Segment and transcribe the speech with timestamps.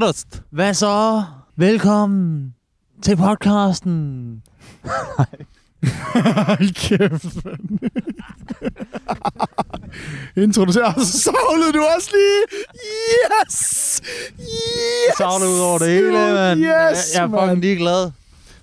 [0.00, 0.42] Trøst.
[0.50, 1.22] Hvad så?
[1.56, 2.54] Velkommen
[3.02, 4.42] til podcasten.
[6.14, 7.78] Hold kæft, mand.
[10.36, 12.60] Introducer, og så savlede du også lige.
[13.48, 14.00] Yes!
[14.40, 15.16] Yes!
[15.18, 16.60] Savler ud over det hele, mand.
[16.60, 17.60] Yes, jeg, jeg er fucking mand.
[17.60, 18.10] ligeglad.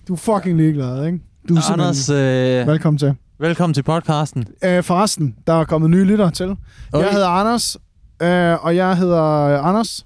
[0.08, 1.20] Du er fucking ligeglad, ikke?
[1.50, 3.16] Du er Anders, øh, Velkommen til.
[3.40, 4.46] velkommen til podcasten.
[4.66, 6.56] Uh, forresten, der er kommet nye lyttere til.
[6.94, 7.02] Oj.
[7.02, 7.76] Jeg hedder Anders,
[8.24, 9.22] uh, og jeg hedder
[9.62, 10.06] Anders,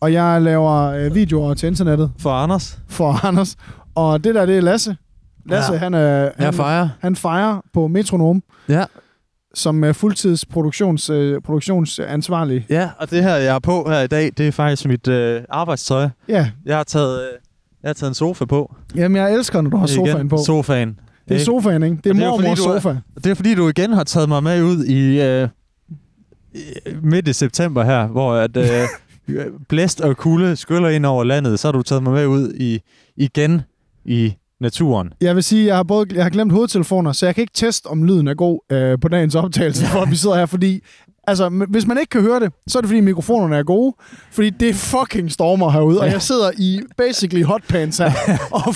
[0.00, 2.78] og jeg laver uh, videoer til internettet For Anders.
[2.88, 3.56] for Anders.
[3.94, 4.96] Og det der, det er Lasse.
[5.46, 5.78] Lasse, Ja.
[5.78, 6.88] han, er, han, fejrer.
[7.00, 8.84] han fejrer på Metronom Ja.
[9.54, 12.66] som uh, fuldtids produktions, uh, produktionsansvarlig.
[12.70, 15.42] Ja, og det her, jeg har på her i dag, det er faktisk mit øh,
[15.48, 16.08] arbejdstøj.
[16.28, 17.28] Ja, Jeg har taget, øh,
[17.82, 18.74] jeg har taget en sofa på.
[18.94, 20.38] jamen jeg elsker, når du har sofaen Igen, på.
[20.46, 20.98] Sofaen.
[21.28, 21.96] det er sofaen, ikke?
[21.96, 22.96] Det er er mormors du er- sofa.
[23.14, 25.48] Det er fordi, du igen har taget mig med ud i øh,
[27.02, 28.64] midt i september her, hvor at, øh,
[29.68, 32.80] blæst og kulde skyller ind over landet, så har du taget mig med ud i
[33.16, 33.62] igen
[34.04, 35.12] i naturen.
[35.20, 37.86] Jeg vil sige, jeg har, både, jeg har glemt hovedtelefoner, så jeg kan ikke teste,
[37.86, 40.80] om lyden er god øh, på dagens optagelse, at vi sidder her, fordi...
[41.26, 43.94] Altså, hvis man ikke kan høre det, så er det fordi mikrofonerne er gode,
[44.30, 48.12] fordi det er fucking stormer herude, og jeg sidder i basically hotpants her,
[48.50, 48.74] og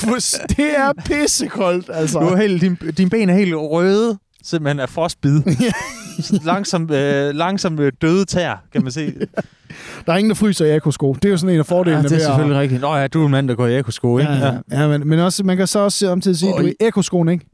[0.49, 2.21] det er pissekoldt, altså.
[2.21, 5.43] Du er helt, din, dine ben er helt røde, simpelthen af frostbid.
[6.45, 9.15] langsom, øh, langsom øh, døde tær, kan man se.
[10.07, 11.13] Der er ingen, der fryser i ekosko.
[11.15, 12.81] Det er jo sådan en af fordelene Ja, det er ved at- selvfølgelig rigtigt.
[12.81, 14.33] Nå ja, du er en mand, der går i ekosko, ikke?
[14.33, 14.83] Ja, ja.
[14.83, 17.47] ja men, men også, man kan så også samtidig sige, at i- ekoskoene, ikke?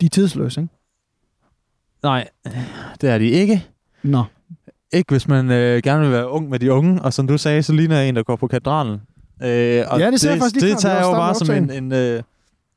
[0.00, 0.74] De er tidsløse, ikke?
[2.02, 2.28] Nej,
[3.00, 3.66] det er de ikke.
[4.02, 4.24] Nå.
[4.92, 7.62] Ikke hvis man øh, gerne vil være ung med de unge, og som du sagde,
[7.62, 8.92] så ligner jeg en, der går på katedralen.
[9.42, 11.70] Øh, og Ja, det jeg faktisk lige Det før, tager jeg jo bare som en,
[11.70, 12.22] en, øh,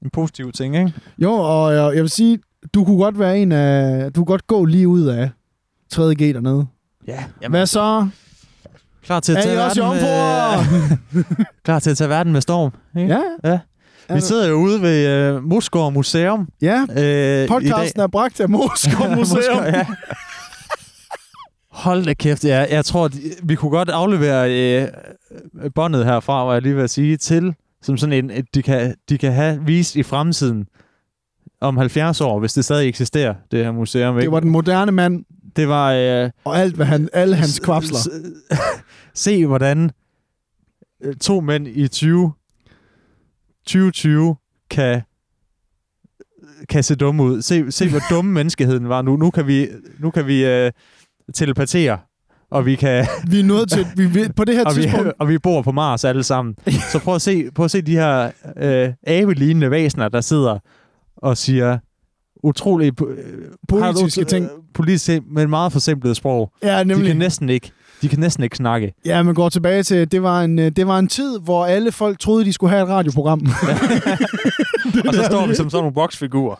[0.04, 0.94] en positiv ting, ikke?
[1.18, 2.40] Jo, og jeg, jeg vil sige,
[2.74, 4.14] du kunne godt være en af...
[4.14, 5.30] Du kunne godt gå lige ud af
[5.94, 6.68] 3.G dernede.
[7.08, 7.24] Ja.
[7.50, 8.08] Hvad så?
[9.06, 9.84] Klar til at Er tage verden
[11.12, 11.24] med,
[11.66, 13.14] klar til at tage verden med storm, ikke?
[13.14, 13.52] Ja.
[13.52, 13.60] ja.
[14.16, 16.48] Vi sidder jo ude ved øh, Moskov Museum.
[16.62, 19.18] Ja, Øh, podcasten er bragt af Moskov Museum.
[19.18, 19.86] Moskov, ja.
[21.72, 22.66] Hold da kæft, ja.
[22.70, 23.10] Jeg tror,
[23.44, 24.88] vi kunne godt aflevere øh,
[25.76, 29.18] båndet herfra, var jeg lige ved at sige, til som sådan en, de kan, de
[29.18, 30.68] kan have vist i fremtiden
[31.62, 34.16] om 70 år, hvis det stadig eksisterer, det her museum.
[34.16, 34.22] Ikke?
[34.22, 38.00] Det var den moderne mand, det var øh, og alt, hvad han, alle hans kvapsler.
[39.14, 39.92] Se, hvordan
[41.04, 42.34] øh, to mænd i 20,
[43.66, 44.36] 2020
[44.70, 45.02] kan
[46.70, 47.42] kan se dumme ud.
[47.42, 49.18] Se, se hvor dumme menneskeheden var nu.
[49.18, 49.68] Nu kan vi,
[50.00, 50.72] nu kan vi øh,
[51.34, 51.98] telepatere,
[52.50, 53.86] og vi kan Vi er nået til...
[53.96, 55.14] Vi, vi, på det her og vi, tidspunkt...
[55.20, 56.56] og vi bor på Mars alle sammen.
[56.92, 60.60] Så prøv at se, prøv at se de her øh, abelignende væsener, der sidder
[61.18, 61.78] og siger
[62.44, 63.18] utrolig øh,
[63.70, 64.44] Politiske har ting.
[64.46, 66.52] Øh, politisk, men meget forsimplet sprog.
[66.64, 67.14] Ja, De kan nemlig.
[67.14, 67.72] næsten ikke,
[68.02, 68.94] de kan næsten ikke snakke.
[69.06, 70.12] Ja, man går tilbage til...
[70.12, 72.84] Det var, en, øh, det var en tid, hvor alle folk troede, de skulle have
[72.84, 73.42] et radioprogram.
[75.08, 76.56] og så står vi som sådan nogle boksfigurer.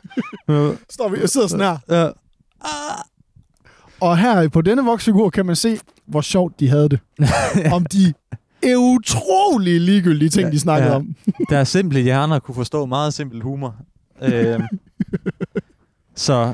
[0.90, 1.78] Står vi og sidder sådan her.
[2.04, 2.10] Ja.
[4.00, 5.78] Og her på denne voksfigur kan man se,
[6.08, 7.00] hvor sjovt de havde det.
[7.74, 8.14] Om de
[8.78, 10.96] utrolig ligegyldige ting, Ja, de snakkede ja.
[10.96, 11.16] om.
[11.50, 13.76] Deres simple hjerner kunne forstå meget simpel humor.
[14.24, 14.60] Øh,
[16.16, 16.54] så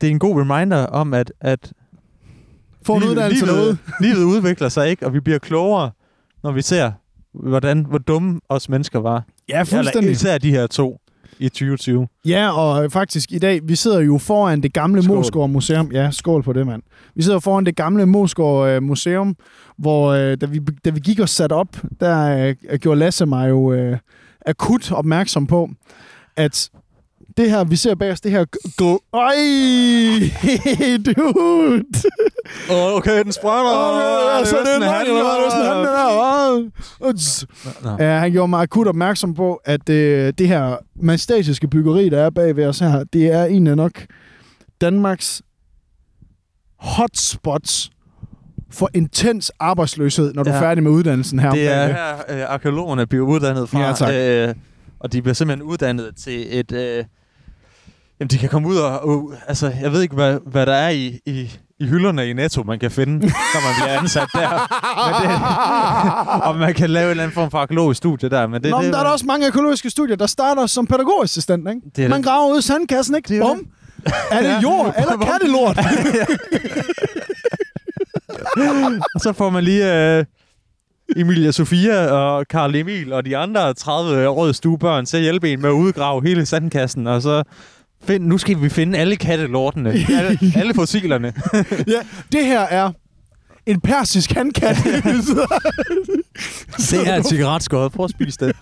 [0.00, 1.72] det er en god reminder om, at, at
[2.82, 3.78] Få en livet- livet, derude.
[4.06, 5.90] livet udvikler sig ikke, og vi bliver klogere,
[6.42, 6.92] når vi ser,
[7.32, 9.24] hvordan, hvor dumme os mennesker var.
[9.48, 10.10] Ja, Eller fuldstændig.
[10.10, 11.00] især de her to
[11.38, 12.08] i 2020.
[12.26, 15.16] Ja, og faktisk i dag, vi sidder jo foran det gamle Skål.
[15.16, 15.92] Moskov Museum.
[15.92, 16.82] Ja, skål på det, mand.
[17.14, 19.36] Vi sidder foran det gamle Moskov øh, Museum,
[19.78, 21.68] hvor øh, da, vi, da vi gik og satte op,
[22.00, 23.98] der øh, gjorde Lasse mig jo øh,
[24.46, 25.70] akut opmærksom på,
[26.36, 26.70] at
[27.36, 28.44] det her, vi ser bag os, det her...
[28.82, 29.36] Gl- Ej,
[31.06, 31.84] dude!
[32.70, 33.70] Oh, okay, den sprøjter.
[33.70, 34.90] Okay, så det er
[35.50, 36.70] sådan, han der.
[37.08, 37.46] Uts.
[37.98, 42.30] Ja, han gjorde mig akut opmærksom på, at øh, det her majestætiske byggeri, der er
[42.30, 43.92] bag ved os her, det er egentlig nok
[44.80, 45.42] Danmarks
[46.78, 47.90] hotspots
[48.70, 51.50] for intens arbejdsløshed, når du er færdig med uddannelsen her.
[51.50, 53.80] Det er her, øh, arkeologerne bliver uddannet fra.
[53.80, 54.12] Ja, tak.
[54.14, 54.54] Øh,
[55.00, 56.72] og de bliver simpelthen uddannet til et...
[56.72, 57.04] Øh,
[58.20, 59.08] jamen, de kan komme ud og...
[59.08, 61.50] Uh, altså, jeg ved ikke, hvad, hvad der er i, i,
[61.80, 64.50] i hylderne i Netto, man kan finde, når man bliver ansat der.
[65.04, 65.30] Men det,
[66.48, 68.46] og man kan lave en eller anden form for arkeologisk studie der.
[68.46, 70.86] Men det, Nå, det, men der er der også mange økologiske studier, der starter som
[70.86, 71.80] pædagogassistent, ikke?
[71.96, 72.26] Det er Man det.
[72.26, 73.28] graver ud i sandkassen, ikke?
[73.28, 73.66] Det er Bum!
[74.30, 75.78] Er det jord, eller kattelort?
[79.14, 80.24] Og så får man lige øh,
[81.16, 85.60] Emilia Sofia og Karl Emil og de andre 30 røde stuebørn til at hjælpe en
[85.60, 87.42] med at udgrave hele sandkassen, og så
[88.04, 91.32] find, nu skal vi finde alle kattelortene, alle, alle fossilerne.
[91.94, 92.00] ja,
[92.32, 92.90] det her er
[93.66, 94.76] en persisk handkat.
[96.90, 97.90] Det er et cigaretskod.
[97.90, 98.56] Prøv at spise det.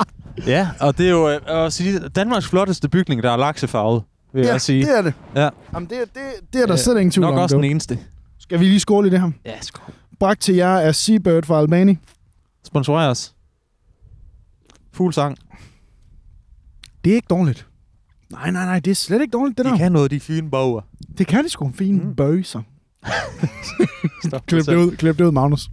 [0.46, 4.02] ja, og det er jo øh, at sige, Danmarks flotteste bygning, der er laksefarvet,
[4.32, 4.84] vil ja, jeg sige.
[4.86, 5.12] det er det.
[5.36, 5.48] Ja.
[5.74, 6.22] Jamen, det, det,
[6.52, 7.40] det er der slet ingen tvivl Nok om.
[7.42, 7.62] også du.
[7.62, 7.98] den eneste.
[8.38, 9.30] Skal vi lige skåle i det her?
[9.46, 9.94] Ja, skål.
[10.18, 11.98] Bragt til jer af Seabird fra Albani.
[12.64, 13.34] Sponsorer os.
[14.92, 15.38] Fuld sang.
[17.04, 17.66] Det er ikke dårligt.
[18.30, 19.72] Nej, nej, nej, det er slet ikke dårligt, det der.
[19.72, 20.80] De kan noget, de fine boger.
[21.18, 22.04] Det kan de sgu fine Mm.
[22.08, 22.14] mm.
[24.28, 25.70] Stop Klip det ud, klip det ud, Magnus.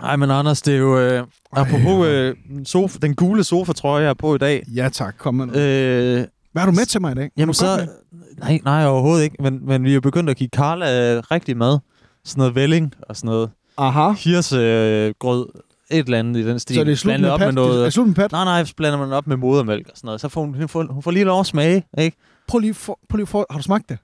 [0.00, 0.98] Nej, men Anders, det er jo...
[0.98, 4.64] Øh, apropos øh, sofa, den gule sofatrøje, jeg har på i dag.
[4.74, 6.18] Ja tak, kom med noget.
[6.20, 7.30] Øh, Hvad har du med til mig i dag?
[7.36, 7.76] Jamen så...
[7.76, 7.88] med?
[8.38, 9.36] Nej, nej, overhovedet ikke.
[9.42, 11.78] Men, men vi er begyndt at give Carla øh, rigtig mad.
[12.26, 14.12] Sådan noget velling og sådan noget Aha.
[14.12, 15.12] hirsegrød.
[15.18, 15.46] Grød,
[15.90, 16.76] et eller andet i den stil.
[16.76, 17.54] Så det er slut med op pat?
[17.54, 17.92] med Det er noget...
[17.92, 18.32] slut med pat?
[18.32, 20.20] Nej, nej, så blander man op med modermælk og sådan noget.
[20.20, 22.16] Så får hun, hun, får, hun får lige lov at smage, ikke?
[22.48, 23.98] Prøv lige, for, prøv lige for, har du smagt det?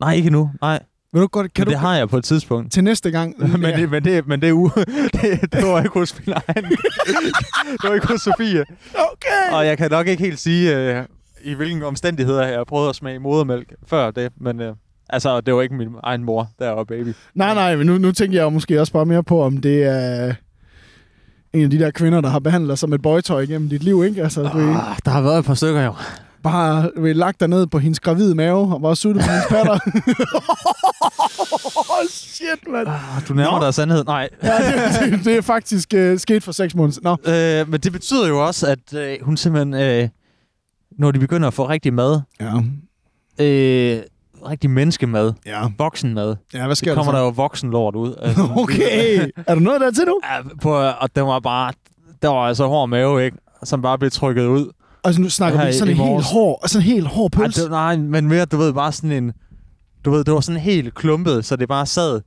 [0.00, 0.50] Nej, ikke endnu.
[0.60, 0.80] Nej,
[1.12, 2.72] Vil du godt, kan men du det har jeg på et tidspunkt.
[2.72, 3.34] til næste gang?
[3.58, 4.70] men, det, men, det, men det er u...
[5.20, 6.64] det, det var ikke hos min egen.
[7.82, 8.64] det var ikke hos Sofie.
[8.94, 9.52] Okay.
[9.52, 11.04] Og jeg kan nok ikke helt sige, øh,
[11.44, 14.32] i hvilke omstændigheder jeg har prøvet at smage modermælk før det.
[14.40, 14.74] Men øh,
[15.08, 17.14] altså, det var ikke min egen mor, der var baby.
[17.34, 20.34] Nej, nej, men nu, nu tænker jeg måske også bare mere på, om det er
[21.52, 24.04] en af de der kvinder, der har behandlet dig som et bøjtøj igennem dit liv,
[24.04, 24.22] ikke?
[24.22, 25.94] Altså, du Ah, der har været et par stykker jo.
[26.42, 29.46] bare du ved, lagt dig ned på hendes gravide mave og bare suttet på hendes
[29.48, 29.74] patter.
[31.90, 32.88] oh, shit, mand.
[32.88, 33.64] Ah, du nærmer Nå.
[33.66, 34.04] dig sandhed.
[34.04, 34.28] Nej.
[34.42, 34.56] Ja,
[35.02, 36.98] det, det, det er faktisk uh, sket for seks måneder.
[37.02, 37.16] Nå.
[37.32, 40.08] Øh, men det betyder jo også, at øh, hun simpelthen, øh,
[40.98, 42.52] når de begynder at få rigtig mad, Ja.
[43.44, 44.02] øh,
[44.50, 45.68] rigtig menneskemad, Ja.
[45.78, 48.14] voksenmad, Ja, hvad sker så kommer der der jo voksenlort ud.
[48.22, 49.30] Altså, Okay.
[49.46, 50.20] er der noget der til nu?
[50.24, 51.72] Ja, på, og den var bare,
[52.22, 53.36] der var altså hård mave, ikke?
[53.64, 54.72] Som bare blev trykket ud.
[55.04, 57.62] Altså, nu snakker vi sådan en helt hård, sådan en helt hård Ej, pølse.
[57.62, 59.32] det, nej, men mere, du ved, bare sådan en...
[60.04, 62.20] Du ved, det var sådan helt klumpet, så det bare sad...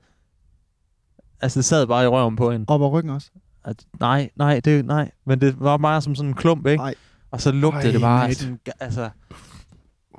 [1.42, 2.66] Altså, det sad bare i røven på hende.
[2.68, 3.28] Op ad ryggen også.
[3.66, 5.12] At, nej, nej, det, nej.
[5.26, 6.84] Men det var bare som sådan en klump, ikke?
[6.84, 6.94] Nej.
[7.32, 8.40] Og så lugtede Ej, det bare mate.
[8.40, 8.60] sådan...
[8.80, 9.10] Altså...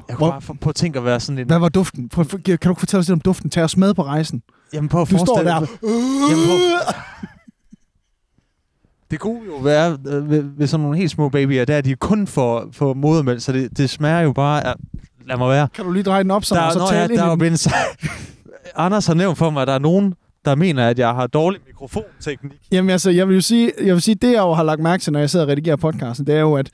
[0.08, 1.46] Jeg kunne Hvor- bare på at tænke at være sådan en...
[1.46, 2.08] Hvad var duften?
[2.08, 3.50] Prøv, kan du fortælle os lidt om duften?
[3.50, 4.42] Tag os med på rejsen.
[4.72, 5.54] Jamen, prøv at Du står der.
[6.30, 6.58] Jamen, prøv,
[9.10, 11.94] det kunne jo være øh, ved, ved sådan nogle helt små babyer, der er de
[11.94, 14.74] kun for, for modermælk, så det, det smager jo bare af...
[15.26, 15.68] Lad mig være.
[15.74, 17.36] Kan du lige dreje den op, så Der, og så nå, tale ja, der er
[17.36, 17.66] blevet
[18.76, 20.14] Anders har nævnt for mig, at der er nogen,
[20.44, 22.52] der mener, at jeg har dårlig mikrofonteknik.
[22.72, 25.02] Jamen altså, jeg vil jo sige, jeg vil sige, det jeg jo har lagt mærke
[25.02, 26.70] til, når jeg sidder og redigerer podcasten, det er jo, at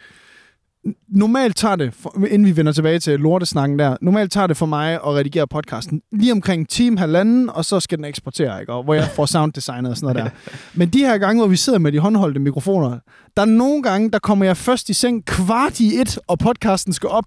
[1.08, 4.66] normalt tager det, for, inden vi vender tilbage til lortesnakken der, normalt tager det for
[4.66, 8.72] mig at redigere podcasten lige omkring time, halvanden, og så skal den eksportere, ikke?
[8.72, 10.52] Og hvor jeg får sounddesignet og sådan noget der.
[10.78, 12.98] Men de her gange, hvor vi sidder med de håndholdte mikrofoner,
[13.36, 16.92] der er nogle gange, der kommer jeg først i seng kvart i et, og podcasten
[16.92, 17.24] skal op,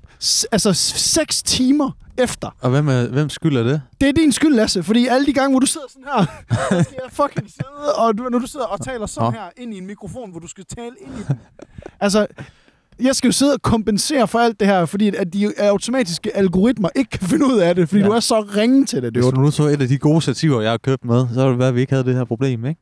[0.51, 2.55] altså seks timer efter.
[2.61, 3.81] Og hvem, er, hvem skylder det?
[4.01, 6.25] Det er din skyld, Lasse, fordi alle de gange, hvor du sidder sådan her,
[6.83, 9.39] så skal jeg fucking sidde, og du, når du sidder og taler sådan Nå.
[9.39, 11.39] her ind i en mikrofon, hvor du skal tale ind i den.
[11.99, 12.27] Altså,
[13.01, 16.89] jeg skal jo sidde og kompensere for alt det her, fordi at de automatiske algoritmer
[16.95, 18.07] ikke kan finde ud af det, fordi Ja.
[18.07, 19.11] du er så ringe til det.
[19.13, 21.35] Hvis Det du nu så et af de gode stativer, jeg har købt med, så
[21.35, 22.81] ville det være, at vi ikke havde det her problem, ikke?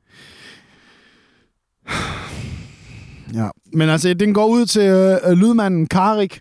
[3.34, 3.48] ja.
[3.74, 4.82] Men altså, den går ud til
[5.26, 6.40] øh, lydmanden Karik,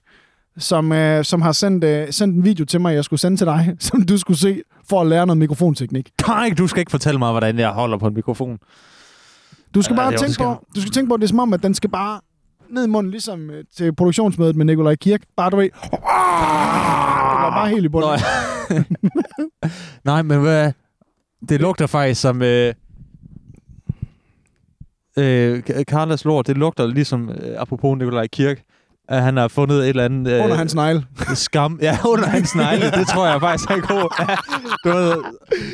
[0.58, 3.46] som, øh, som har sendt, øh, sendt en video til mig, jeg skulle sende til
[3.46, 6.10] dig, som du skulle se, for at lære noget mikrofonteknik.
[6.18, 8.58] Karik, du skal ikke fortælle mig, hvordan jeg holder på en mikrofon.
[9.74, 11.52] Du skal Ja, bare tænke på, du skal tænke på, at det er som om,
[11.52, 12.20] at den skal bare
[12.70, 15.22] ned i munden, ligesom øh, til produktionsmødet med Nikolaj Kirk.
[15.36, 18.10] Bare du ved, det var bare helt i bunden.
[18.10, 18.84] Nej.
[20.04, 20.72] Nej, men hvad?
[21.48, 22.42] Det lugter faktisk som...
[22.42, 22.74] Øh,
[25.18, 28.62] øh, Carlas lort, det lugter ligesom, øh, apropos Nikolaj Kirk,
[29.08, 30.32] at han har fundet et eller andet...
[30.32, 31.04] Øh, Under hans negle.
[31.34, 31.78] skam.
[31.82, 32.90] Ja, under hans negle.
[32.90, 34.26] Det tror jeg faktisk er god.
[34.28, 34.34] Ja,
[34.90, 35.14] du ved,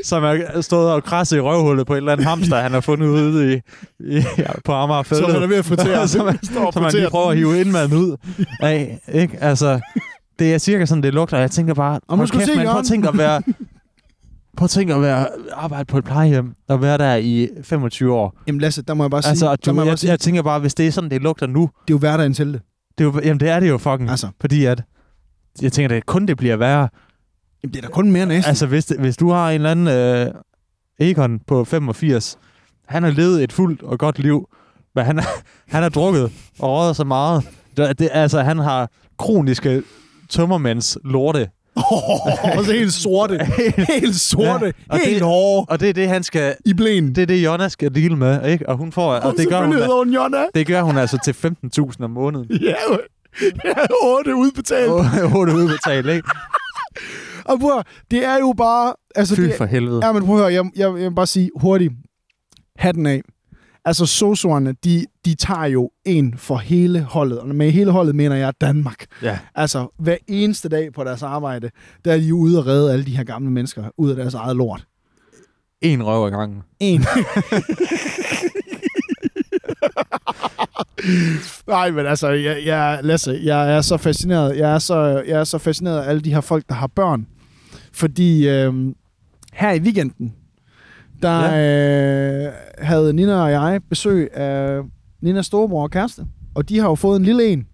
[0.04, 3.06] som er stået og krasset i røvhullet på et eller andet hamster, han har fundet
[3.06, 3.60] ude i,
[4.00, 4.24] i,
[4.64, 6.08] på Amager Så han er ved at fritere.
[6.08, 8.16] som, man, som man lige prøver at hive indmaden ud
[8.60, 9.00] af.
[9.12, 9.38] Ikke?
[9.40, 9.80] Altså,
[10.38, 11.38] det er cirka sådan, det lugter.
[11.38, 13.42] Jeg tænker bare, skal du kæft, se, man, prøv at tænke at være...
[14.56, 18.34] Prøv at tænke at være, arbejde på et plejehjem og være der i 25 år.
[18.46, 20.74] Jamen Lasse, der må jeg bare sige, Altså, du, jeg, jeg, jeg tænker bare, hvis
[20.74, 22.60] det er sådan, det lugter nu, det er jo hverdagen til det.
[22.98, 24.10] Det er jo, jamen det er det jo fucking.
[24.10, 24.82] Altså, Fordi at,
[25.62, 26.88] jeg tænker, det kun det bliver værre.
[27.62, 28.48] jamen, det er da kun mere næsten.
[28.48, 30.34] Altså, hvis, hvis du har en eller anden øh,
[31.10, 32.38] Egon på 85,
[32.86, 34.48] han har levet et fuldt og godt liv,
[34.94, 35.18] men han,
[35.74, 37.48] han har drukket og røget så meget.
[37.76, 39.82] Det, det, altså, han har kroniske
[40.28, 41.48] tømmermænds lorte.
[42.56, 43.38] Og så helt sorte.
[44.00, 44.66] helt sorte.
[44.66, 46.54] Ja, og helt det- hårde Og det er det, han skal...
[46.64, 47.14] i blæen.
[47.14, 48.68] Det er det, Jonna skal deale med, ikke?
[48.68, 49.12] Og hun får...
[49.14, 50.44] Og det gør hun, hun Jonna.
[50.54, 51.32] det gør hun altså til
[51.78, 52.46] 15.000 om måneden.
[52.62, 52.74] Ja,
[53.64, 54.90] ja, otte udbetalt.
[55.34, 56.28] 8 udbetalt, ikke?
[57.50, 58.94] Og høre, det er jo bare...
[59.14, 60.06] Altså, Fy det, for helvede.
[60.06, 61.92] Ja, men prøv at høre, jeg, jeg, jeg vil bare sige hurtigt.
[62.78, 63.22] Hatten af.
[63.84, 67.38] Altså, sosuerne, de, de tager jo en for hele holdet.
[67.38, 69.06] Og med hele holdet mener jeg Danmark.
[69.22, 69.38] Ja.
[69.54, 71.70] Altså, hver eneste dag på deres arbejde,
[72.04, 74.56] der er de ude og redde alle de her gamle mennesker ud af deres eget
[74.56, 74.86] lort.
[75.80, 76.62] En røv ad gangen.
[76.80, 77.04] En.
[81.66, 84.56] Nej, men altså, jeg, jeg, Lasse, jeg er så fascineret.
[84.56, 87.26] Jeg er så, jeg er så fascineret af alle de her folk, der har børn.
[87.92, 88.74] Fordi øh,
[89.52, 90.34] her i weekenden,
[91.22, 92.46] der ja.
[92.46, 94.82] øh, havde Nina og jeg besøg af
[95.20, 96.26] Ninas storebror og kæreste.
[96.54, 97.66] Og de har jo fået en lille en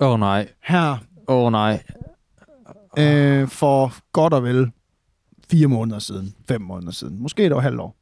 [0.00, 0.48] Åh oh, nej.
[0.64, 0.96] her
[1.28, 1.82] Åh oh, nej.
[2.98, 4.70] øh, for godt og vel
[5.50, 7.22] fire måneder siden, fem måneder siden.
[7.22, 7.96] Måske et år, halvt år.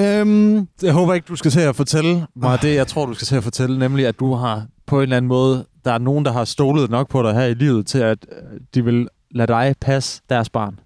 [0.00, 3.26] Øhm, Jeg håber ikke, du skal til at fortælle mig det, jeg tror, du skal
[3.26, 6.24] til at fortælle, nemlig at du har på en eller anden måde, der er nogen,
[6.24, 9.52] der har stolet nok på dig her i livet, til at øh, de vil lade
[9.52, 10.80] dig passe deres barn.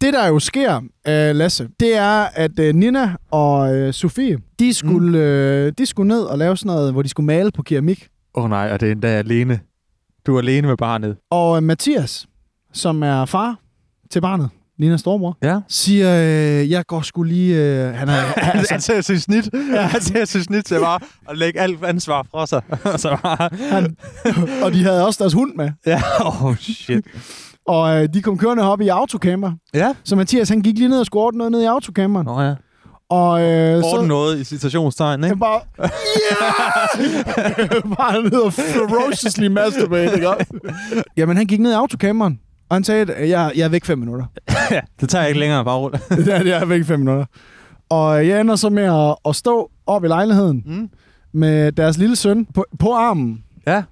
[0.00, 0.76] Det, der jo sker,
[1.08, 5.14] øh, Lasse, det er, at øh, Nina og øh, Sofie, de skulle, mm.
[5.14, 8.08] øh, de skulle ned og lave sådan noget, hvor de skulle male på keramik.
[8.34, 9.60] Åh oh, nej, og det er endda alene.
[10.26, 11.16] Du er alene med barnet.
[11.30, 12.26] Og øh, Mathias,
[12.72, 13.56] som er far
[14.10, 15.60] til barnet, Ninas storebror, Ja.
[15.68, 16.16] siger,
[16.60, 17.56] øh, jeg går skulle lige...
[17.56, 19.50] Øh, han er, Altså, han ser sit snit.
[19.74, 19.80] Ja.
[19.82, 22.62] Han ser sit snit til bare at lægge alt ansvar fra sig.
[22.92, 23.48] og så bare...
[23.70, 23.96] han,
[24.62, 25.70] og de havde også deres hund med.
[25.86, 27.04] Ja, oh shit.
[27.66, 29.52] Og øh, de kom kørende op i autocamper.
[29.74, 29.94] Ja.
[30.04, 32.26] Så Mathias, han gik lige ned og skulle ordne noget ned i autocamperen.
[32.26, 32.54] Nå ja.
[33.08, 34.02] Og øh, Orden så...
[34.06, 35.28] noget i citationstegn, ikke?
[35.28, 35.90] Han bare, yeah!
[37.98, 40.28] bare ned og ferociously masturbate, ikke?
[41.16, 43.98] Jamen, han gik ned i autocamperen, og han sagde, at jeg, jeg er væk fem
[43.98, 44.24] minutter.
[44.70, 47.24] ja, det tager jeg ikke længere bare det er, jeg er væk fem minutter.
[47.88, 50.88] Og jeg ender så med at, at stå op i lejligheden Mm.
[51.32, 53.44] med deres lille søn på, på armen.
[53.66, 53.82] Ja.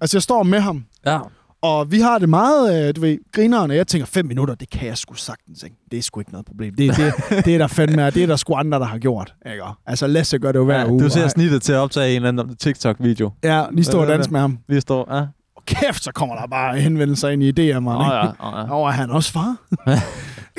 [0.00, 1.18] Altså, jeg står med ham, Ja.
[1.66, 4.70] Og vi har det meget, øh, du ved, grineren, og jeg tænker, fem minutter, det
[4.70, 5.76] kan jeg sgu sagtens, ikke?
[5.90, 6.74] Det er sgu ikke noget problem.
[6.74, 7.12] Det, det,
[7.44, 9.62] det er der fandme, det er der sgu andre, der har gjort, ikke?
[9.86, 11.00] Altså, Lasse gør det jo hver ja uge.
[11.04, 13.30] du ser og- snittet til at optage en eller anden TikTok-video.
[13.44, 14.58] Ja, lige stå og danse med ham.
[14.68, 15.14] Vi står...
[15.16, 15.20] Ja.
[15.56, 17.46] Og kæft, så kommer der bare henvendelser ind i.
[17.46, 17.70] Åh ikke?
[17.70, 18.72] ja, åh ja.
[18.74, 19.56] Og er han også far?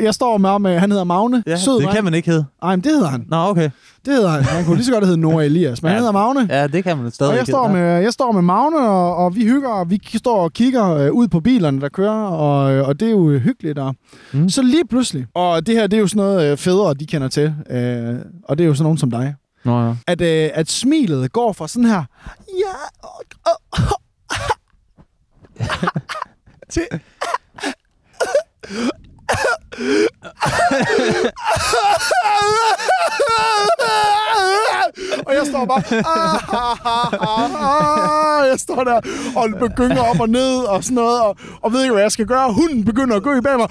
[0.04, 1.44] jeg står med ham, øh, han hedder Magne.
[1.48, 1.96] ja Sød det dreng.
[1.96, 2.46] kan man ikke hedde.
[2.64, 3.26] Ej, men det hedder han.
[3.30, 3.70] Nå, okay.
[4.06, 4.44] Det hedder han.
[4.44, 5.94] Han kunne lige så godt hedde Nora Elias, men Ja.
[5.94, 6.48] han hedder Magne.
[6.50, 9.36] Ja, det kan man stadig Og jeg står, med, jeg står med Magne, og, og
[9.36, 13.00] vi hygger, og vi står og kigger øh, ud på bilerne, der kører, og, og
[13.00, 13.80] det er jo hyggeligt.
[13.80, 13.96] Og,
[14.34, 14.50] Mm.
[14.50, 17.28] Så lige pludselig, og det her, det er jo sådan noget øh, fædre, de kender
[17.28, 19.36] til, øh, og det er jo sådan nogen som dig,
[19.66, 19.94] Nå ja.
[20.08, 22.04] at, øh, at smilet går fra sådan her,
[22.48, 23.78] ja, og, og,
[26.70, 26.82] til,
[35.26, 35.82] og jeg står bare...
[38.40, 39.02] Ah, jeg står der
[39.36, 42.26] og begynder op og ned og sådan noget, og, og ved ikke, hvad jeg skal
[42.26, 42.54] gøre.
[42.54, 43.70] Hunden begynder at gå i bag mig.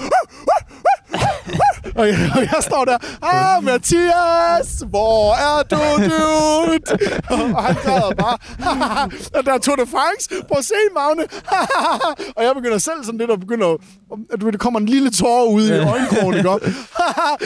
[1.99, 5.76] Og jeg, og jeg står der, ah, Mathias, hvor er du,
[6.09, 6.81] dude?
[7.31, 8.38] og han græder bare,
[9.38, 11.23] og der er Tour de France, prøv at se, Magne.
[12.37, 13.76] og jeg begynder selv sådan lidt at begynde at,
[14.33, 16.50] at du ved, der kommer en lille tårer ud i øjenkrogen, ikke?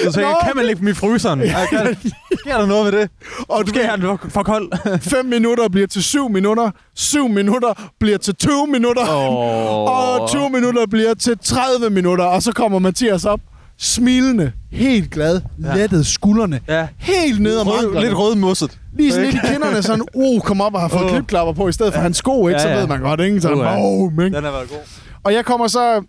[0.04, 1.40] Så tænker, kan man lægge dem i fryseren?
[1.40, 1.96] Ja, kan,
[2.40, 3.10] sker der noget ved det?
[3.48, 4.98] Og du den for, for kold.
[5.00, 10.20] 5 minutter bliver til 7 minutter, 7 minutter bliver til 20 minutter, oh.
[10.20, 13.40] og 20 minutter bliver til 30 minutter, og så kommer Mathias op,
[13.80, 15.74] smilende, helt glad, Ja.
[15.74, 16.88] lettet skuldrene, Ja.
[16.98, 18.78] helt ned om Rød, lidt rødmosset.
[18.96, 21.10] Lige sådan lidt i kinderne, sådan, uh, kom op og har fået Åh.
[21.10, 22.60] klipklapper på, i stedet for hans sko, ikke?
[22.60, 22.78] Ja, Så ja.
[22.80, 23.40] ved man godt, ikke?
[23.40, 23.76] Så Uh, ja.
[23.78, 24.32] oh, men.
[24.34, 24.78] Den har været god.
[25.24, 26.02] Og jeg kommer så,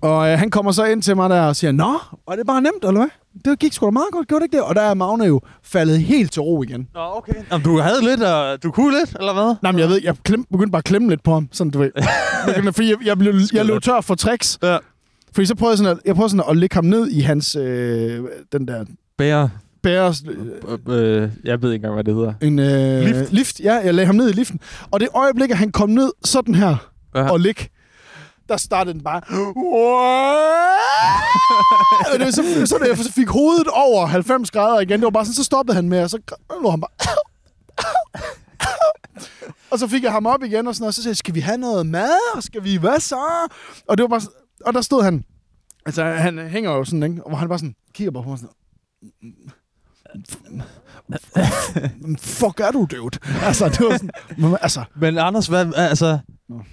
[0.00, 1.98] og øh, han kommer så ind til mig der og siger, Nå,
[2.28, 3.08] var det bare nemt, eller hvad?
[3.44, 4.64] Det gik sgu da meget godt, gjorde det ikke det?
[4.64, 6.88] Og der er Magne jo faldet helt til ro igen.
[6.94, 7.32] Nå, okay.
[7.52, 9.54] Jamen, du havde lidt, og du kunne lidt, eller hvad?
[9.62, 11.78] Nej, men jeg ved, jeg klem, begyndte bare at klemme lidt på ham, sådan du
[11.78, 11.90] ved.
[12.46, 14.58] Begyndte- Fordi jeg, jeg, blev, jeg løb tør for tricks.
[14.62, 14.76] Ja.
[15.34, 17.56] Fordi så prøvede jeg sådan at, jeg prøvede sådan at lægge ham ned i hans,
[17.56, 18.84] øh, den der
[19.18, 19.50] Bære.
[19.82, 22.32] bæres, Øh, øh, jeg ved ikke engang, hvad det hedder.
[22.42, 23.32] en øh, Lift.
[23.32, 23.60] lift.
[23.60, 24.60] Ja, jeg lagde ham ned i liften.
[24.90, 26.76] Og det øjeblik, at han kom ned sådan her
[27.14, 27.30] Ja.
[27.30, 27.54] og lig,
[28.48, 29.20] der startede den bare...
[32.12, 35.00] og det var så, så, da jeg fik hovedet over 90 grader igen.
[35.00, 36.18] Det var bare sådan, så stoppede han med, og så
[36.62, 36.90] lå han bare...
[39.70, 41.40] og så fik jeg ham op igen, og sådan og så sagde jeg, skal vi
[41.40, 42.10] have noget mad?
[42.36, 43.16] Og Skal vi, hvad så?
[43.88, 44.34] Og det var bare, sådan-
[44.66, 45.24] og der stod han,
[45.86, 47.24] altså han hænger jo sådan, ikke?
[47.24, 48.54] Og hvor han bare sådan, kigger bare på mig sådan,
[52.18, 53.18] fuck er du, dude?
[53.42, 56.18] Altså, det var sådan, men, altså, Men Anders, hvad, altså,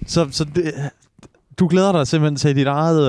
[0.07, 0.73] så, så det,
[1.59, 3.07] du glæder dig simpelthen til dit eget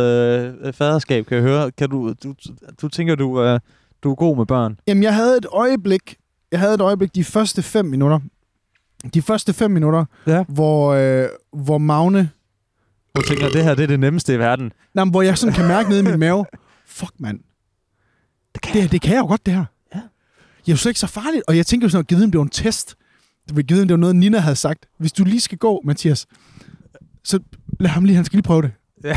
[0.65, 1.71] øh, faderskab, kan jeg høre.
[1.71, 2.35] Kan du, du,
[2.83, 3.61] du tænker, du, øh,
[4.03, 4.79] du er god med børn?
[4.87, 6.17] Jamen, jeg havde et øjeblik,
[6.53, 8.21] jeg havde et øjeblik de første fem minutter,
[9.15, 10.45] de første fem minutter, Ja.
[10.49, 12.31] hvor, øh, hvor Magne
[13.17, 14.73] Hun tænker, det her det er det nemmeste i verden.
[14.95, 16.45] Men hvor jeg sådan kan mærke nede i min mave,
[16.87, 17.41] fuck mand,
[18.55, 19.65] det kan, det, det kan jeg jo godt det her.
[19.95, 20.01] Ja.
[20.67, 22.45] Jeg er jo ikke så farligt, og jeg tænker jo sådan, at givet det var
[22.45, 22.95] en test.
[23.49, 24.87] Det var givet det var noget, Nina havde sagt.
[24.99, 26.27] Hvis du lige skal gå, Mathias,
[27.25, 27.39] så
[27.81, 28.73] lad ham lige, han skal lige prøve det.
[29.05, 29.17] Ja.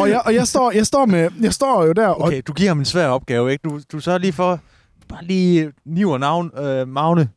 [0.00, 2.52] og jeg, og jeg, står, jeg, står med, jeg står jo der, og Okay, du
[2.52, 3.62] giver ham en svær opgave, ikke?
[3.68, 4.60] Du, du sørger lige for,
[5.08, 7.28] bare lige niver navn, øh, Magne.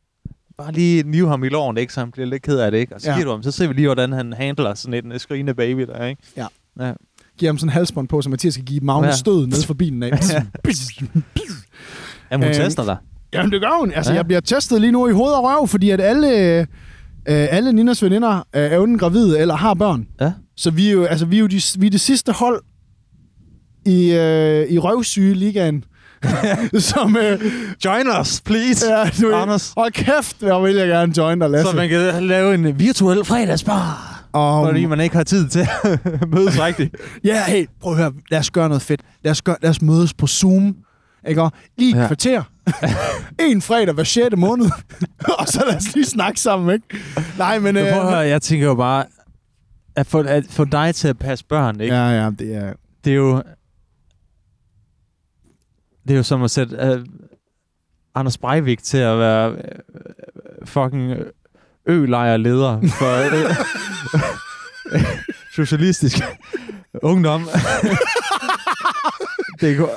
[0.58, 1.92] Bare lige nive ham i låren, ikke?
[1.92, 2.94] Så han bliver lidt ked af det, ikke?
[2.94, 3.12] Og så Ja.
[3.12, 3.16] ja.
[3.18, 6.04] giver du ham, så ser vi lige, hvordan han handler sådan en skrigende baby der,
[6.06, 6.22] ikke?
[7.38, 9.12] giver ham sådan en halsbånd på, så Mathias skal give Magnus Ja.
[9.12, 10.10] stød ned for bilen af.
[12.30, 12.96] Jamen, hun Øh, tester dig.
[13.32, 13.92] Jamen, det gør hun.
[13.92, 14.14] Altså, ja.
[14.14, 14.18] Ja.
[14.18, 16.28] jeg bliver testet lige nu i hoved og røv, fordi at alle,
[16.60, 16.66] øh,
[17.26, 20.06] alle Ninas veninder øh, er enten gravide eller har børn.
[20.20, 20.32] Ja.
[20.56, 22.62] Så vi er jo, altså, vi er jo de, vi er det sidste hold
[23.86, 25.84] i, øh, i røvsyge ligaen.
[26.90, 27.40] som, øh,
[27.84, 28.86] Join us, please!
[28.98, 29.72] ja, du, Anders.
[29.76, 31.70] Hold kæft, jeg vil jeg gerne join dig, Lasse.
[31.70, 34.10] Så man kan lave en virtuel fredagsbar.
[34.32, 36.00] Og, Fordi man ikke har tid til at
[36.34, 36.96] mødes rigtigt.
[37.24, 38.12] ja, hey, prøv at høre.
[38.30, 39.00] Lad os gøre noget fedt.
[39.24, 40.76] Lad os, gøre, lad os mødes på Zoom.
[41.28, 41.42] Ikke?
[41.42, 42.06] Og Lige et ja.
[42.06, 42.42] Kvarter.
[43.40, 44.26] en fredag hver 6.
[44.36, 44.70] måned.
[45.38, 46.86] og så lad os lige snakke sammen, ikke?
[47.38, 47.74] Nej, men...
[47.74, 49.04] Men prøv at høre, jeg tænker jo bare,
[49.96, 51.94] at få, at få dig til at passe børn, ikke?
[51.94, 52.72] Ja, ja, det er...
[53.04, 53.42] det er jo...
[56.04, 57.04] Det er jo som at sætte uh,
[58.14, 59.58] Anders Breivik til at være uh,
[60.64, 61.12] fucking
[61.86, 63.24] ø-lejrleder for
[64.94, 65.00] uh,
[65.56, 66.16] socialistisk
[67.02, 67.42] ungdom.
[69.60, 69.90] det, går,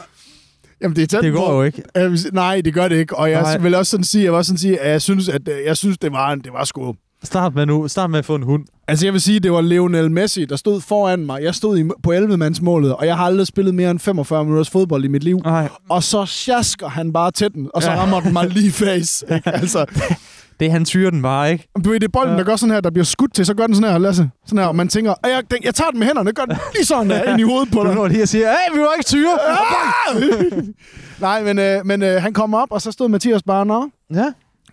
[0.81, 1.39] Jamen, det er tæt det på.
[1.39, 1.83] går jo ikke.
[2.17, 3.15] Sige- Nej, det gør det ikke.
[3.15, 3.57] Og jeg Nej.
[3.57, 5.77] vil også sådan sige, jeg vil også sådan sige, at jeg synes, at øh, jeg
[5.77, 6.95] synes, det var, det var sgu...
[7.23, 7.87] Start med nu.
[7.87, 8.65] Start med at få en hund.
[8.87, 11.43] Altså, jeg vil sige, det var Lionel Messi, der stod foran mig.
[11.43, 15.05] Jeg stod i, på 11-mandsmålet, og jeg har aldrig spillet mere end 45 minutters fodbold
[15.05, 15.39] i mit liv.
[15.43, 15.69] Nej.
[15.89, 17.97] Og så sjasker han bare til den, og så Ja.
[17.97, 19.25] rammer den mig lige face.
[19.35, 19.49] Ikke?
[19.49, 19.85] Altså,
[20.59, 21.67] Det han tyrer den bare, ikke?
[21.85, 22.37] du ved, det er bolden, Ja.
[22.37, 24.29] der gør sådan her, der bliver skudt til, så gør den sådan her, Lasse.
[24.45, 26.57] Sådan her, og man tænker, "Ej, jeg, den, jeg tager den med hænderne, gør den
[26.75, 27.95] lige sådan der, ind i hovedet på Du dig.
[27.95, 29.37] når lige og siger, hey, vi må ikke tyre.
[31.21, 34.25] Nej, men, øh, men øh, han kom op, og så stod Mathias bare, Nå, Ja.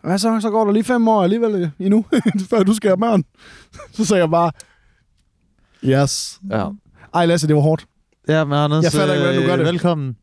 [0.04, 0.40] Hvad så?
[0.40, 2.04] Så går der lige fem år alligevel øh, endnu,
[2.50, 3.24] før du skal have børn.
[3.96, 4.52] Så sagde jeg bare,
[5.84, 6.40] yes.
[6.50, 6.68] Ja.
[7.14, 7.86] Ej, Lasse, det var hårdt.
[8.28, 9.66] Ja, men Anders, Jeg fatter ikke, hvordan du gør det.
[9.66, 10.16] Velkommen.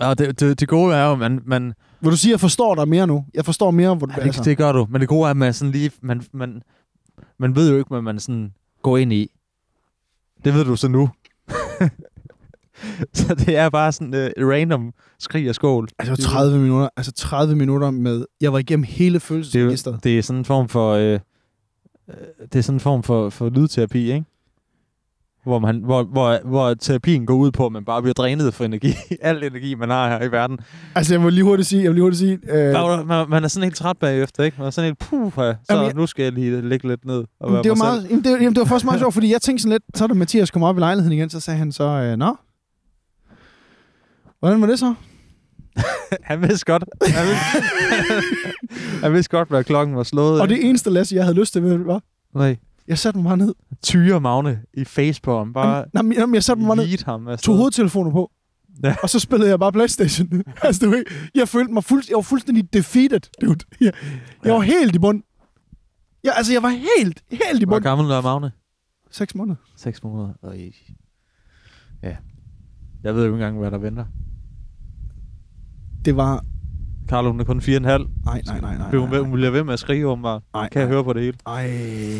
[0.00, 2.74] Ja, det, det, det gode er jo, man, man, Vil du sige, at jeg forstår
[2.74, 3.24] dig mere nu?
[3.34, 4.86] Jeg forstår mere, hvor du Ja, det, det gør du.
[4.90, 5.90] Men det gode er, at man sådan lige...
[6.00, 6.62] Man, man,
[7.38, 8.52] man ved jo ikke, hvad man sådan
[8.82, 9.30] går ind i.
[10.44, 11.10] Det ved du så nu.
[13.14, 15.88] så det er bare sådan uh, random skrig og skål.
[15.98, 18.24] Altså 30 minutter, altså 30 minutter med...
[18.40, 19.94] Jeg var igennem hele Det er, følelsesregisteret.
[19.94, 20.92] jo, det er sådan en form for...
[20.92, 21.18] Øh, øh,
[22.52, 24.24] det er sådan en form for, for lydterapi, ikke?
[25.44, 28.64] Hvor, man, hvor, hvor, hvor terapien går ud på, at man bare bliver drænet for
[28.64, 28.92] energi.
[29.20, 30.58] Al energi, man har her i verden.
[30.94, 31.82] Altså, jeg vil lige hurtigt sige...
[31.82, 34.56] Jeg vil lige hurtigt sige øh, Man, man, man er sådan helt træt bagefter, ikke?
[34.58, 37.24] Man er sådan helt, puh, så Jamen, jeg- nu skal jeg lige lægge lidt ned.
[37.40, 39.42] Og være det, var meget, jamen, det, jamen, det var faktisk meget sjovt, fordi jeg
[39.42, 41.84] tænkte sådan lidt, så da Mathias kom op i lejligheden igen, så sagde han så,
[41.84, 42.36] øh, nå,
[44.40, 44.94] hvordan var det så?
[46.22, 46.84] Han vidste godt.
[47.06, 47.44] Han vidste,
[49.04, 50.40] han vidste godt, hvad klokken var slået.
[50.40, 52.00] Og det eneste Lasse, jeg havde lyst til, hvad?
[52.34, 52.56] Nej.
[52.88, 53.54] Jeg satte mig bare ned.
[53.82, 55.52] Tyre Magne i face på ham.
[55.52, 57.28] Bare Jamen, jamen, jeg satte mig bare ned, ham.
[57.28, 57.44] afsted.
[57.46, 58.30] tog hovedtelefoner på,
[58.84, 58.96] Ja.
[59.02, 60.42] og så spillede jeg bare Playstation.
[60.62, 63.58] altså, du ved, jeg følte mig fuld, jeg var fuldstændig defeated, dude.
[63.80, 63.92] Jeg,
[64.44, 65.22] jeg var helt i bund.
[66.24, 67.82] Ja, altså, jeg var helt, helt i Hvor bund.
[67.84, 68.52] gammel er Magne?
[69.10, 69.56] Seks måneder.
[69.76, 70.32] 6 måneder.
[70.42, 70.58] Øj.
[72.02, 72.16] Ja.
[73.02, 74.04] Jeg ved jo ikke engang, hvad der venter.
[76.04, 76.44] Det var...
[77.08, 77.68] Carlo, hun er kun 4,5.
[77.70, 78.76] Nej, nej, nej, nej.
[78.78, 80.40] Nej, ved, hun bliver ved med at skrige om mig.
[80.54, 81.36] nej, Kan jeg høre på det hele?
[81.46, 81.66] Ej,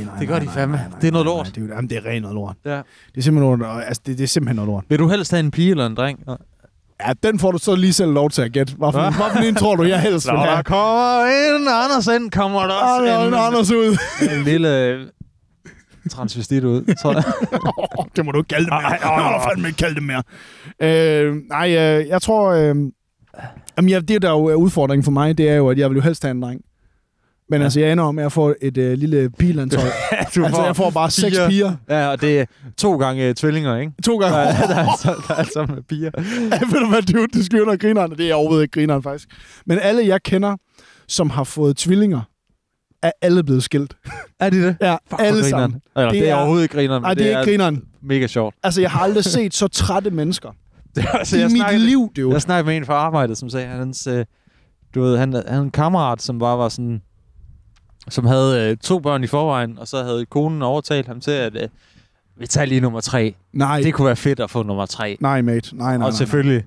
[0.05, 0.77] nej, Det gør nej, de nej, fandme.
[0.77, 1.47] nej, nej, Det er noget nej, lort.
[1.47, 2.57] nej, Det er, jamen, det er rent noget lort.
[2.65, 2.71] Ja.
[2.77, 2.83] Det
[3.17, 4.85] er simpelthen noget, altså, det, det er simpelthen noget lort.
[4.89, 6.19] Vil du helst have en pige eller en dreng?
[7.07, 8.75] Ja, den får du så lige selv lov til at gætte.
[8.77, 9.11] Hvad for, Hva?
[9.11, 10.63] hvad for en tror du, jeg helst vil Når der have?
[10.65, 13.97] kommer en Anders ind, kommer der også der er en Anders ud.
[14.39, 15.07] en lille øh,
[16.11, 17.25] transvestit ud, tror jeg.
[18.17, 18.83] det må du ikke kalde det mere.
[19.01, 20.23] Ej, må fandme ikke kalde det mere.
[20.83, 22.51] Øh, nej, øh, jeg tror...
[22.51, 22.75] Øh,
[23.77, 25.97] jamen, ja, det, der jo er udfordringen for mig, det er jo, at jeg vil
[25.97, 26.61] jo helst have en dreng.
[27.49, 27.61] Men Ja.
[27.61, 27.65] ja.
[27.65, 29.89] altså, jeg ender med at få et øh, lille bilandshold.
[30.35, 31.77] du altså, jeg får bare seks piger.
[31.89, 32.45] Ja, og det er
[32.79, 33.93] to gange øh, tvillinger, ikke?
[34.05, 34.37] To gange.
[34.39, 36.11] Er- der, er altså, der er altså med piger.
[36.73, 38.11] Ved du hvad, dude, det skynder grineren.
[38.11, 39.29] Det er overhovedet ikke grineren, faktisk.
[39.67, 40.57] Men alle, jeg kender,
[41.09, 42.21] som har fået tvillinger,
[43.03, 43.95] er alle blevet skilt.
[44.41, 44.77] Er de det?
[44.81, 45.81] Ja, Fuck, alle sammen.
[45.97, 47.83] Eller, det, Det er er- overhovedet ikke grineren, Nej, det er ikke grineren.
[48.03, 48.55] mega sjovt.
[48.63, 50.53] Altså, jeg har aldrig set så trætte mennesker er,
[51.19, 52.33] altså, i jeg, mit snakkede, liv, dude.
[52.33, 54.25] jeg snakkede med en fra arbejdet, som sagde, at hans, øh,
[54.95, 57.03] du ved, han, han havde en kammerat, som bare var sådan,
[58.09, 61.57] som havde øh, to børn i forvejen, og så havde konen overtalt ham til, at
[61.63, 61.69] øh,
[62.37, 63.35] vi tager lige nummer tre.
[63.53, 65.17] Nej, Det kunne være fedt at få nummer tre.
[65.21, 65.77] nej, mate.
[65.77, 66.07] Nej, nej, nej.
[66.07, 66.65] og selvfølgelig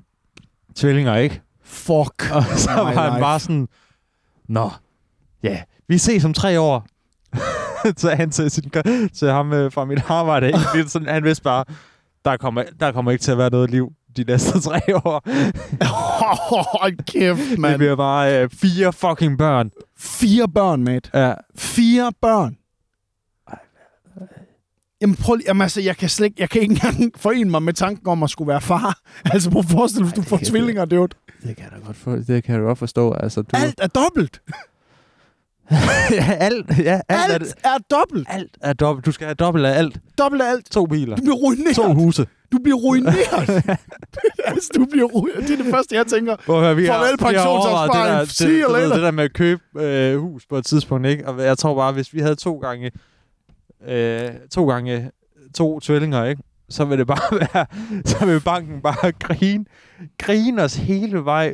[0.76, 1.42] tvillinger, ikke?
[1.64, 2.32] Fuck.
[2.36, 3.20] Og så My var han life.
[3.22, 3.68] bare sådan,
[4.50, 4.70] Nå,
[5.44, 6.86] ja, vi ses om tre år.
[7.98, 8.72] sagde han til, sin,
[9.14, 10.50] til ham øh, fra mit arbejde.
[10.50, 11.66] Egentlig sådan, han vidste bare,
[12.26, 15.24] der kommer, der kommer ikke til at være noget liv de næste tre år.
[16.80, 17.78] Hold kæft, Det mand.
[17.78, 19.72] bliver bare øh, fire fucking børn.
[19.98, 21.10] Fire børn, mate.
[21.14, 21.34] Ja.
[21.56, 22.58] Fire børn.
[25.02, 27.64] Jamen, prøv lige, jamen, altså, jeg kan slet ikke, jeg kan ikke engang forene mig
[27.64, 29.00] med tanken om at skulle være far.
[29.34, 31.14] Altså, prøv at forestille dig, hvis du det får tvillinger, det.
[31.44, 33.14] Det kan jeg da godt, for, det kan jeg da godt forstå.
[33.14, 34.42] Altså, du, Alt er dobbelt.
[35.72, 38.28] Ja, alt, ja, alt, Alt er, er dobbelt.
[38.30, 39.06] alt er dobbelt.
[39.06, 40.00] Du skal have dobbelt af alt.
[40.18, 40.72] Dobbelt af alt.
[40.72, 41.16] To biler.
[41.16, 41.76] Du bliver ruineret.
[41.76, 42.28] To huse.
[42.52, 43.50] Du bliver ruineret.
[44.46, 45.48] altså, du bliver ruineret.
[45.48, 46.36] Det er det første, jeg tænker.
[46.46, 48.76] Prøv at høre, vi Farvel, overvejet det pensionsopsparing.
[48.76, 51.28] der, det, det der med at købe øh, hus på et tidspunkt, ikke?
[51.28, 52.92] Og jeg tror bare, hvis vi havde to gange
[53.88, 55.12] øh, to gange
[55.56, 56.44] to tvillinger, ikke?
[56.70, 57.66] Så vil det bare være,
[58.06, 59.66] så vil banken bare grine,
[60.18, 61.54] grine os hele vej,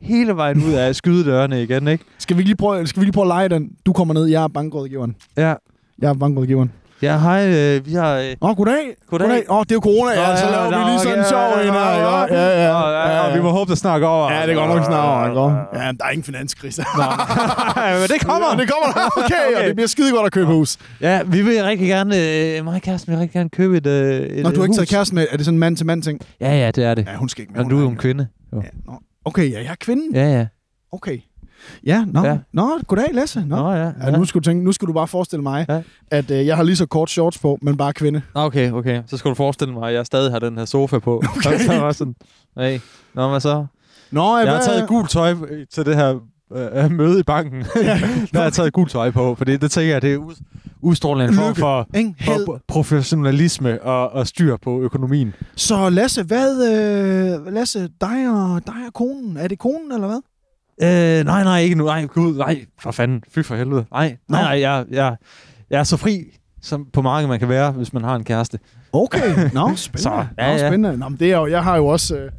[0.00, 2.04] hele vejen ud af skydedørene igen, ikke?
[2.18, 3.70] Skal vi lige prøve, skal vi lige prøve at lege den?
[3.86, 5.16] Du kommer ned, jeg er bankrådgiveren.
[5.36, 5.54] Ja.
[6.02, 6.72] Jeg er bankrådgiveren.
[7.02, 8.16] Ja, hej, øh, vi har...
[8.16, 8.94] Øh, Åh, goddag.
[9.10, 9.50] Goddag.
[9.50, 10.30] Åh, det er jo corona, ja.
[10.30, 11.80] Nå, Så ja, laver nå, vi lige sådan en sjov ja, en her.
[11.80, 13.26] ja, Ja, ja, ja.
[13.28, 14.32] ja, vi må håbe, det snart går over.
[14.32, 15.50] Ja, det går nok snart over.
[15.74, 16.82] Ja, der er ingen finanskrise.
[18.00, 18.48] Men det kommer.
[18.52, 19.10] Ja, det kommer.
[19.24, 19.66] Okay, okay.
[19.68, 20.76] det bliver skide godt at købe hus.
[21.00, 22.16] Ja, vi vil rigtig gerne...
[22.58, 24.66] Øh, mig og kæresten vil rigtig gerne købe et, øh, et Nå, du har ikke
[24.66, 24.76] hus.
[24.76, 25.26] taget kæresten med.
[25.30, 26.20] Er det sådan en mand-til-mand ting?
[26.40, 27.06] Ja, ja, det er det.
[27.06, 27.64] Ja, hun skal ikke med.
[27.64, 28.26] Og du er jo en kvinde.
[28.52, 28.60] Jo.
[28.62, 28.92] Ja, nå.
[29.30, 30.14] Okay, ja, jeg er kvinden.
[30.14, 30.46] Ja, ja.
[30.92, 31.18] Okay.
[31.86, 32.24] Ja, nå.
[32.24, 32.38] Ja.
[32.52, 33.40] Nå, goddag Lasse.
[33.46, 33.56] Nå.
[33.56, 33.92] Nå, ja.
[34.02, 35.82] Ja, nu, skal du tænke, nu skal du bare forestille mig, Ja.
[36.10, 38.22] at øh, jeg har lige så kort shorts på, men bare kvinde.
[38.34, 39.02] Okay, okay.
[39.06, 41.22] Så skal du forestille mig, at jeg stadig har den her sofa på.
[41.36, 41.58] Okay.
[41.58, 42.14] Så var sådan,
[42.58, 42.78] hey,
[43.14, 43.66] nå, hvad så?
[44.10, 46.14] Nå, Jeg har hvad- taget gult tøj øh, til det her
[46.54, 47.60] øh, møde i banken.
[47.60, 47.94] Der
[48.38, 50.34] har jeg taget gult tøj på, for det, det tænker jeg, det er ud,
[50.80, 51.86] udstrålende en form for,
[52.24, 55.34] for professionalisme og, og styr på økonomien.
[55.56, 56.72] Så Lasse, hvad...
[57.46, 60.20] Øh, Lasse, dig og, dig og konen, er det konen, eller hvad?
[60.82, 61.84] Øh, nej, nej, ikke nu.
[61.84, 63.22] Nej, gud, nej, for fanden.
[63.34, 63.84] Fy for helvede.
[63.90, 64.32] Nej, Nå.
[64.36, 65.16] nej, nej, jeg, jeg,
[65.70, 66.24] jeg er så fri
[66.62, 68.58] som på markedet man kan være, hvis man har en kæreste.
[68.92, 70.02] Okay, nå, spændende.
[70.02, 70.68] Så, ja, Nå, ja.
[70.68, 70.96] spændende.
[70.98, 72.16] Nå, men det er jo, jeg har jo også...
[72.16, 72.30] Øh,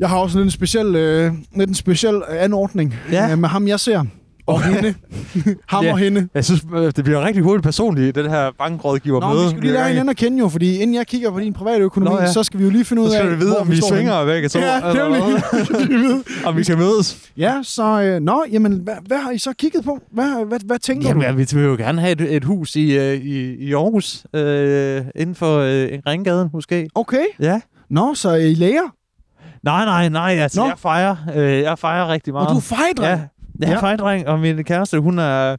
[0.00, 3.32] jeg har også lidt en speciel, øh, lidt en speciel øh, anordning Ja.
[3.32, 4.04] øh, med ham, jeg ser.
[4.46, 4.94] Og hende.
[5.68, 5.92] ham Ja.
[5.92, 6.28] og hende.
[6.34, 9.44] Jeg synes, øh, det bliver rigtig hurtigt personligt, det her bankrådgiver Nå, møde.
[9.44, 11.84] vi skal lige lære hinanden at kende jo, fordi inden jeg kigger på din private
[11.84, 12.32] økonomi, Nå, ja.
[12.32, 13.88] så skal vi jo lige finde ud Så af, skal vi vide, om vi står
[13.88, 14.58] svinger begge to.
[14.58, 16.22] Ja, det vil vi.
[16.44, 17.30] Om vi kan mødes.
[17.36, 18.02] Ja, så...
[18.02, 19.98] Øh, nå, jamen, hvad, hvad har I så kigget på?
[20.12, 21.26] Hvad, hvad, hvad tænker Jamen, du?
[21.28, 25.02] ja, vi vil jo gerne have et, et hus i, øh, i, i Aarhus, øh,
[25.16, 26.88] inden for øh, Ringgaden måske.
[26.94, 27.24] Okay.
[27.40, 27.60] Ja.
[27.90, 28.94] Nå, så I læger?
[29.62, 30.66] Nej, nej, nej, altså Nå.
[30.66, 32.48] jeg fejrer, øh, jeg fejrer rigtig meget.
[32.48, 33.20] Og du er fejdreng?
[33.20, 33.28] Ja,
[33.60, 33.80] jeg er Ja.
[33.80, 35.56] fejdreng, og min kæreste, hun er,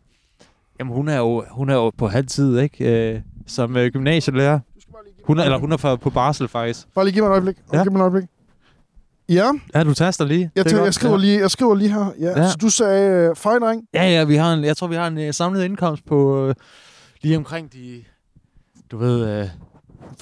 [0.80, 3.12] jamen, hun er, jo, hun er jo på halv tid, ikke?
[3.14, 4.60] Øh, som øh, gymnasielærer.
[5.26, 6.88] Hun er, eller hun er fra- på barsel, faktisk.
[6.96, 7.56] Bare lige giv mig et øjeblik.
[7.74, 7.84] Ja.
[7.84, 8.24] Giv mig et øjeblik.
[9.30, 10.52] Ja, Ja, du taster lige.
[10.56, 12.12] jeg, tæ- jeg, skriver, lige, jeg skriver lige her.
[12.20, 12.40] Ja.
[12.42, 12.50] Ja.
[12.50, 13.84] Så du sagde øh, fejdreng?
[13.94, 16.56] Ja, ja, vi har en, jeg tror, vi har en øh, samlet indkomst på øh,
[17.22, 18.04] lige omkring de,
[18.92, 19.42] du ved...
[19.42, 19.46] Øh,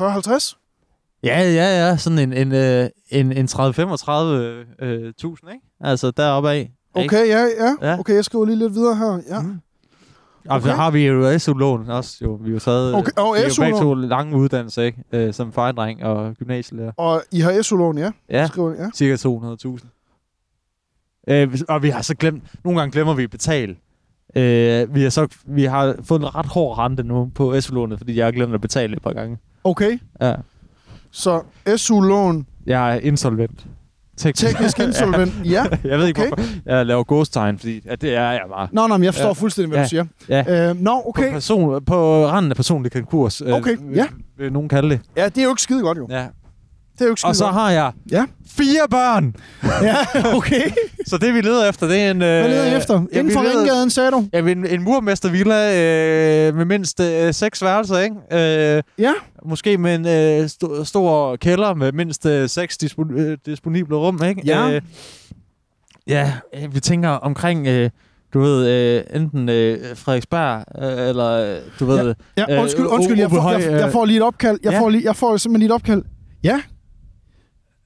[0.01, 0.55] 40-50?
[1.23, 4.11] Ja, ja, ja, sådan en, en, øh, en, en 30-35
[4.85, 5.65] øh, tusind, ikke?
[5.81, 6.71] Altså deroppe af.
[6.93, 7.99] Okay, ja, ja, Ja.
[7.99, 9.19] Okay, jeg skriver lige lidt videre her.
[9.29, 9.41] Ja.
[9.41, 9.59] Mm.
[10.49, 10.67] Og Okay.
[10.67, 12.33] så har vi jo SU-lån også, jo.
[12.41, 12.95] Vi har jo taget...
[12.95, 13.81] Okay, og vi har jo SU-lån.
[13.81, 15.03] to lange uddannelser, ikke?
[15.11, 16.91] Øh, som fejdreng og gymnasielærer.
[16.97, 18.11] Og I har SU-lån, ja?
[18.29, 18.47] Ja.
[18.47, 18.89] Skriver, ja.
[18.95, 19.87] Cirka 200.000.
[21.27, 22.43] Øh, og vi har så glemt...
[22.63, 23.75] Nogle gange glemmer vi at betale.
[24.35, 28.17] Øh, vi, har så, vi har fået en ret hård rente nu på SU-lånet, fordi
[28.17, 29.37] jeg har glemt at betale et par gange.
[29.63, 30.35] Okay, Ja.
[31.11, 31.41] Så
[31.77, 33.65] SU-lån, Jeg er insolvent.
[34.17, 34.47] Teknisk.
[34.47, 35.65] teknisk insolvent, ja.
[35.89, 36.29] jeg ved ikke, Okay.
[36.35, 38.67] hvorfor jeg laver gåstegn, fordi at det er jeg bare.
[38.71, 39.33] Nå, nå, men jeg forstår Ja.
[39.33, 39.83] fuldstændig, hvad Ja.
[39.83, 40.05] du siger.
[40.29, 40.69] Ja.
[40.69, 41.31] Øh, nå, På, okay.
[41.31, 43.41] person, på randen af personlig konkurs.
[43.41, 44.05] øh, Okay, vil- ja.
[44.37, 44.99] Vil nogen kalde det.
[45.17, 46.07] Ja, det er jo ikke skide godt, jo.
[46.09, 46.25] Ja.
[46.99, 47.53] Det er jo ikke Og så godt.
[47.55, 48.25] har jeg Ja.
[48.57, 49.35] fire børn.
[49.87, 49.95] Ja,
[50.35, 50.71] okay.
[51.07, 52.17] Så det, vi leder efter, det er en...
[52.17, 52.93] Hvad leder I efter?
[52.93, 54.27] ja, Inden vi for Ringgaden, sagde du?
[54.33, 55.69] Ja, en, en murmestervilla
[56.47, 58.15] øh, med mindst øh, seks værelser, ikke?
[58.77, 59.11] Øh, Ja.
[59.45, 64.23] måske med en øh, st- stor kælder med mindst øh, seks dispo- øh, disponible rum,
[64.23, 64.41] ikke?
[64.45, 64.69] Ja.
[64.71, 64.81] Øh,
[66.07, 67.67] ja, øh, vi tænker omkring...
[67.67, 67.89] Øh,
[68.33, 72.15] du ved, øh, enten øh, Frederiksberg, øh, eller øh, du ved...
[72.37, 74.59] Ja, Øh, undskyld, undskyld, jeg får, jeg, jeg øh, får lige et opkald.
[74.63, 74.79] Jeg, ja.
[74.79, 76.03] får, lige, jeg får simpelthen lige et opkald.
[76.43, 76.61] Ja.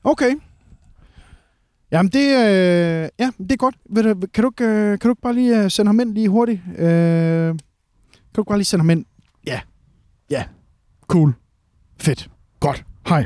[0.03, 0.35] Okay.
[1.91, 3.75] Jamen, det, øh, ja, det er godt.
[3.89, 6.13] Ved du, kan, du, ikke, øh, kan du ikke bare lige øh, sende ham ind
[6.13, 6.61] lige hurtigt?
[6.77, 6.85] Øh,
[7.47, 7.59] kan
[8.35, 9.05] du ikke bare lige sende ham ind?
[9.47, 9.59] Ja.
[10.29, 10.43] Ja.
[11.07, 11.33] Cool.
[12.01, 12.29] Fedt.
[12.59, 12.85] Godt.
[13.07, 13.25] Hej.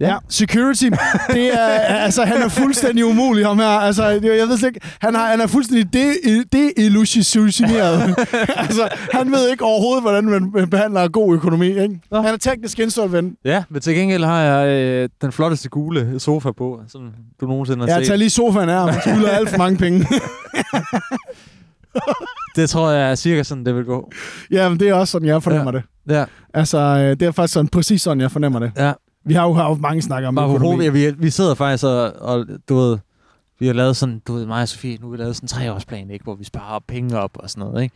[0.00, 0.06] Ja.
[0.06, 0.12] Ja.
[0.12, 0.84] ja, security,
[1.32, 3.66] det er, altså, han er fuldstændig umulig, ham her.
[3.66, 8.14] Altså, jeg ved slet ikke, han, har, han er fuldstændig de- deillusioneret.
[8.56, 12.00] altså, han ved ikke overhovedet, hvordan man behandler god økonomi, ikke?
[12.10, 12.20] Nå.
[12.20, 13.38] Han er teknisk insolvent.
[13.44, 17.02] Ja, men til gengæld har jeg øh, den flotteste gule sofa på, som
[17.40, 18.06] du nogensinde har Jeg set.
[18.06, 20.06] tager lige sofaen og man skylder alt for mange penge.
[22.56, 24.10] det tror jeg er cirka sådan, det vil gå.
[24.50, 25.78] Ja, men det er også sådan, jeg fornemmer ja.
[25.78, 26.16] det.
[26.18, 28.72] Ja, Altså, øh, det er faktisk sådan, præcis sådan, jeg fornemmer det.
[28.76, 28.92] ja.
[29.28, 30.66] Vi har jo haft mange snakker om Bare økonomi.
[30.86, 32.98] hovedet, vi, vi sidder faktisk og, og, du ved,
[33.58, 35.48] vi har lavet sådan, du ved, mig og Sofie, nu har vi lavet sådan en
[35.48, 36.22] treårsplan, ikke?
[36.22, 37.94] Hvor vi sparer penge op og sådan noget, ikke?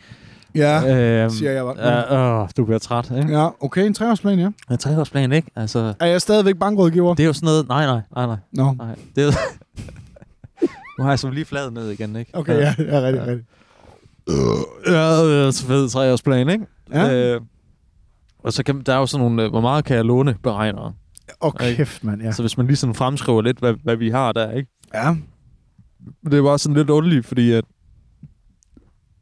[0.55, 1.89] Ja, øhm, siger jeg bare.
[1.89, 3.39] Ja, åh, du bliver træt, ikke?
[3.39, 4.49] ja, okay, en treårsplan, ja.
[4.71, 5.49] En treårsplan, ikke?
[5.57, 7.15] Altså, Er jeg stadigvæk bankrådgiver?
[7.15, 8.97] det er jo sådan noget, nej, nej, nej, nej, Nå, nej.
[9.17, 9.33] Det er
[10.99, 12.31] nu har jeg så lige fladet ned igen, ikke?
[12.35, 13.31] okay, ja, ja, rigtig, Ja.
[13.31, 13.45] rigtig.
[14.87, 16.67] Ja, det er så fed treårsplan, ikke?
[16.93, 17.13] Ja.
[17.35, 17.41] Øh,
[18.45, 20.93] og så kan, der er jo sådan nogle, øh, hvor meget kan jeg låne beregnere.
[21.41, 22.33] Og kæft, mand, ja.
[22.33, 24.71] Så hvis man lige sådan fremskriver lidt, hvad, hvad vi har der, ikke?
[24.95, 25.17] Ja,
[26.31, 27.65] det bare sådan lidt underligt, fordi at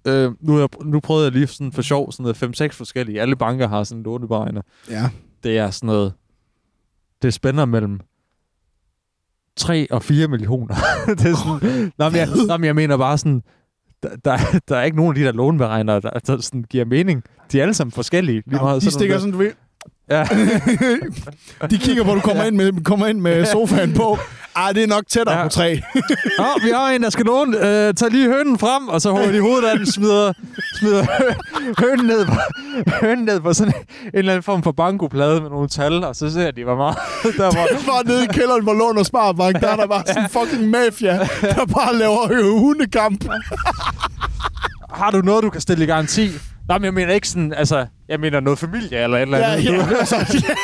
[0.07, 3.21] øh, nu, jeg, nu prøvede jeg lige sådan for sjov sådan noget 5-6 forskellige.
[3.21, 4.63] Alle banker har sådan låneberegner.
[4.91, 5.11] ja.
[5.43, 6.13] Det er sådan noget...
[7.23, 8.01] Det spænder mellem
[9.57, 10.75] 3 og 4 millioner.
[11.19, 11.93] det er sådan...
[11.99, 13.43] Nå, men jeg, nå, men jeg mener bare sådan...
[14.03, 14.37] Der, der,
[14.69, 17.23] der er ikke nogen af de der låneberegnere, der, der sådan giver mening.
[17.53, 18.43] De er alle sammen forskellige.
[18.47, 19.53] Lige ja meget de stikker nogle sådan, du ved.
[20.11, 20.25] Ja.
[21.71, 24.19] De kigger på, du kommer ind med, kommer ind med sofaen på.
[24.57, 25.43] Ej, det er nok tættere Ja.
[25.43, 25.81] på tre.
[26.39, 27.57] Nå, vi har en, der skal låne.
[27.89, 30.33] Øh, tag lige hønen frem, og så holder de hovedet af den, smider,
[30.79, 31.07] smider
[31.81, 32.33] hønen, ned på,
[33.01, 33.73] hønen ned på sådan
[34.05, 36.97] en eller anden form for bankoplade med nogle tal, og så ser de, hvor meget
[37.37, 37.67] der var.
[37.87, 40.71] bare nede i kælderen på Lån og Sparbank, der er der bare sådan en fucking
[40.71, 43.25] mafia, der bare laver hundekamp.
[44.93, 46.31] Har du noget, du kan stille i garanti?
[46.69, 49.65] Nej, men jeg mener ikke sådan, altså, jeg mener noget familie eller et eller andet.
[49.65, 49.87] ja.
[49.99, 50.55] Altså, ja.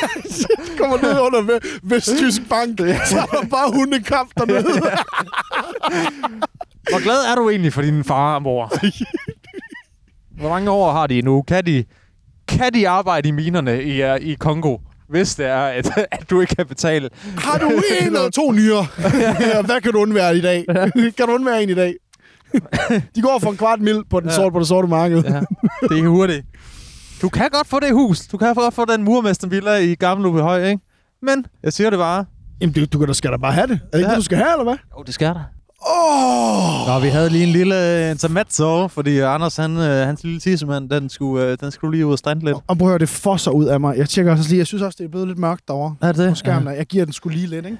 [0.77, 4.63] Kommer ned under Ve- Vestjysk Bank, så er der bare hundekamp dernede.
[6.89, 8.71] Hvor glad er du egentlig for din far og mor?
[10.39, 11.41] Hvor mange år har de nu?
[11.41, 11.83] Kan de,
[12.47, 14.77] kan de arbejde i minerne i, uh, i Kongo?
[15.09, 17.09] Hvis det er, at, at du ikke kan betale.
[17.37, 18.87] Har du en eller to nyere?
[19.39, 20.65] Ja, Hvad kan du undvære i dag?
[21.17, 21.93] Kan du undvære en i dag?
[23.15, 24.35] De går for en kvart mil på, den Ja.
[24.35, 25.23] sorte, på det sorte marked.
[25.23, 25.39] Ja,
[25.89, 26.45] det er hurtigt.
[27.21, 28.27] Du kan godt få det hus.
[28.27, 30.83] Du kan godt få den murmestervilla i Gamle Høj, ikke?
[31.21, 32.25] Men, jeg siger det bare.
[32.61, 33.73] Jamen, du, du kan da- skal da bare have det.
[33.73, 34.09] Er det ikke Ja.
[34.09, 34.75] det, du skal have, eller hvad?
[34.97, 35.43] Jo, det skal der.
[35.89, 36.87] Åh!
[36.87, 41.09] Nå, vi havde lige en lille intermezzo, fordi Anders, han, øh, hans lille tissemand, den
[41.09, 42.57] skulle, øh, den skulle lige ud og strande lidt.
[42.67, 43.97] Og prøv at høre, det fosser ud af mig.
[43.97, 46.29] Jeg tjekker også lige, jeg synes også, det er blevet lidt mørkt derovre Er det
[46.29, 46.75] på skærmen.
[46.75, 47.77] Jeg giver den skulle lige lidt, ikke?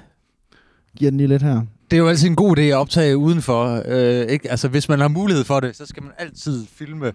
[0.98, 1.60] Giver den lige lidt her.
[1.90, 3.82] Det er jo altid en god idé at optage udenfor.
[3.86, 4.50] Øh, ikke?
[4.50, 7.12] Altså, hvis man har mulighed for det, så skal man altid filme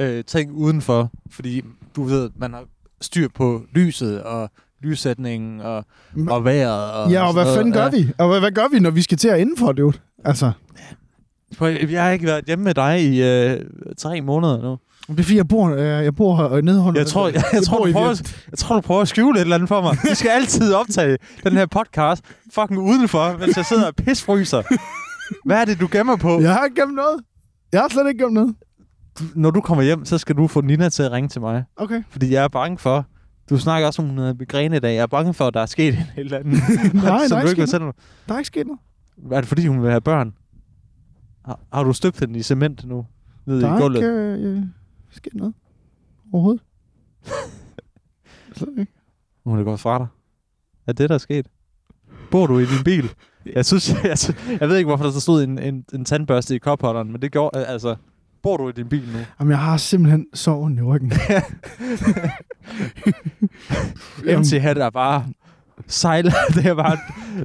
[0.00, 1.10] øh, ting udenfor.
[1.30, 1.62] Fordi,
[1.96, 2.64] du ved, man har
[3.00, 4.50] styr på lyset og
[4.82, 5.84] lyssætningen og,
[6.28, 6.92] og vejret.
[6.92, 8.06] Og Ja, og hvad sådan fanden gør noget.
[8.06, 8.12] vi?
[8.18, 9.98] Og hvad, hvad gør vi, når vi skal til at indenfor, dude?
[10.24, 10.52] Altså,
[11.90, 13.60] Jeg har ikke været hjemme med dig i øh,
[13.98, 14.78] tre måneder nu.
[15.08, 17.00] det er fordi, jeg bor, øh, jeg bor her nede under...
[17.00, 19.40] Jeg tror, jeg, jeg, tror, bor du prøver, jeg tror, du prøver at skjule et
[19.42, 19.96] eller andet for mig.
[20.10, 24.62] Vi skal altid optage den her podcast fucking udenfor, mens jeg sidder og pisfryser.
[25.44, 26.40] Hvad er det, du gemmer på?
[26.40, 27.20] Jeg har ikke gemt noget.
[27.72, 28.54] Jeg har slet ikke gemt noget.
[29.34, 31.64] Når du kommer hjem, så skal du få Nina til at ringe til mig.
[31.76, 32.02] Okay.
[32.08, 33.06] Fordi jeg er bange for...
[33.50, 34.94] Du snakker også om, hun havde migræne i dag.
[34.94, 36.52] Jeg er bange for, at der er sket en eller anden...
[36.94, 37.96] Nej, der som er du ikke ikke sket noget.
[38.28, 38.80] Der er ikke sket noget.
[39.32, 40.34] Er det fordi, hun vil have børn?
[41.44, 43.06] Har, har du støbt den i cement nu?
[43.46, 43.98] Nede Der i er gulvet?
[43.98, 44.62] ikke øh, øh,
[45.10, 45.54] sket noget.
[46.32, 46.62] Overhovedet.
[48.56, 48.92] Slet ikke.
[49.44, 50.06] Hun er gået fra dig.
[50.86, 51.46] Er det, der er sket?
[52.30, 53.10] Bor du i din bil?
[53.54, 56.58] Jeg synes, jeg, synes, jeg ved ikke, hvorfor der stod en, en, en tandbørste i
[56.58, 57.96] kopholderen, men det gjorde, altså,
[58.44, 59.18] bor du i din bil nu?
[59.40, 61.12] Jamen, jeg har simpelthen ondt i ryggen.
[64.38, 65.24] MC hat er bare
[65.86, 66.98] sejler, det er bare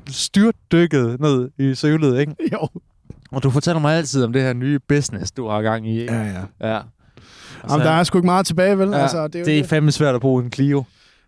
[0.09, 2.35] styrtdykket ned i sølet, ikke?
[2.53, 2.67] jo.
[3.31, 6.13] Og du fortæller mig altid om det her nye business, du har gang i, ikke?
[6.13, 6.69] Ja, ja.
[6.69, 6.81] Ja.
[7.69, 8.89] Jamen, der er sgu ikke meget tilbage, vel?
[8.89, 10.83] ja, altså, det er, det er fandme svært at bruge en Clio.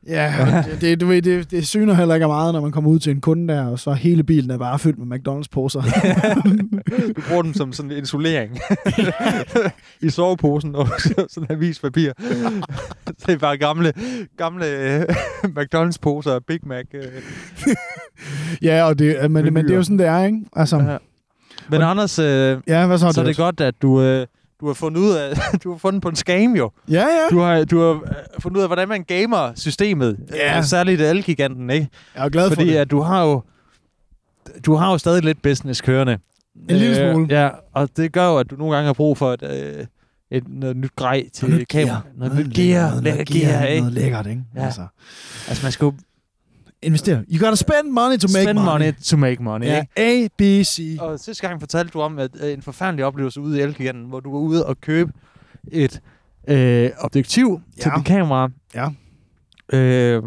[0.07, 2.89] Ja, og det, det, du ved, det, det syner heller ikke meget, når man kommer
[2.89, 5.81] ud til en kunde der, og så hele bilen er bare fyldt med McDonald's-poser.
[7.15, 8.59] Du bruger dem som sådan en isolering
[10.01, 10.87] i soveposen og
[11.29, 12.11] sådan en avispapir.
[13.25, 13.93] det er bare gamle,
[14.37, 15.01] gamle øh,
[15.59, 16.85] McDonald's-poser og Big Mac.
[16.93, 17.03] Øh.
[18.61, 20.39] ja, og det, men, men det er jo sådan, det er, ikke?
[20.55, 20.97] Altså, Ja.
[21.69, 23.11] Men Anders, øh, ja, hvad så?
[23.11, 24.27] så er det godt, at du, øh,
[24.61, 26.71] du har fundet ud af, du har fundet på en scam jo.
[26.89, 27.27] Ja, ja.
[27.31, 28.01] Du har, du har øh,
[28.39, 30.17] fundet ud af, hvordan man gamer systemet.
[30.35, 30.57] Ja.
[30.57, 31.87] Øh, Særligt Elgiganten, ikke?
[32.15, 32.75] Jeg er glad for Fordi det.
[32.77, 33.41] at du har jo
[34.65, 36.17] du har jo stadig lidt business kørende.
[36.69, 37.27] En lille smule.
[37.41, 39.85] Ja, og det gør jo, at du nogle gange har brug for et, øh,
[40.31, 41.87] et noget nyt grej til Noget kamera.
[41.93, 42.03] gear.
[42.15, 42.89] Noget nyt gear.
[42.89, 43.79] noget, Lækker noget gear, ikke?
[43.81, 44.43] Noget lækkert, ikke?
[44.55, 44.65] Ja.
[44.65, 44.81] Altså,
[45.47, 45.93] Altså, man skal jo
[46.83, 47.23] investere.
[47.31, 48.71] You gotta spend money to make spend money.
[48.71, 50.25] money to make money, Ja, ikke?
[50.25, 50.97] A, B, C.
[50.99, 54.19] Og sidste gang fortalte du om at, øh, en forfærdelig oplevelse ude i Elgiganten, hvor
[54.19, 55.11] du var ude og købe
[55.71, 56.01] et
[56.47, 57.81] øh, objektiv ja.
[57.81, 58.49] til dit kamera.
[58.75, 58.89] Ja.
[59.73, 60.23] Øh,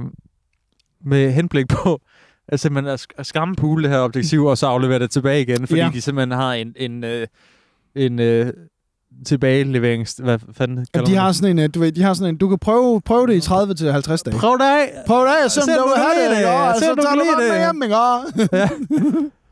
[1.04, 2.00] med henblik på
[2.48, 5.66] at simpelthen at, sk- at skampule det her objektiv, og så aflevere det tilbage igen,
[5.66, 5.90] fordi ja.
[5.92, 7.26] de simpelthen har en, en, øh,
[7.94, 8.52] en øh,
[9.26, 10.14] tilbageleverings...
[10.22, 12.48] Hvad fanden Ja, de har sådan en, øh, du ved, de har sådan en, du
[12.48, 14.36] kan prøve, prøve det i 30 til 50 dage.
[14.36, 14.92] Prøv det af!
[15.06, 16.46] Prøv det af, se om du vil have det, det.
[16.46, 17.58] Og Se, så om du kan lide det.
[17.64, 19.30] hjem, ikke?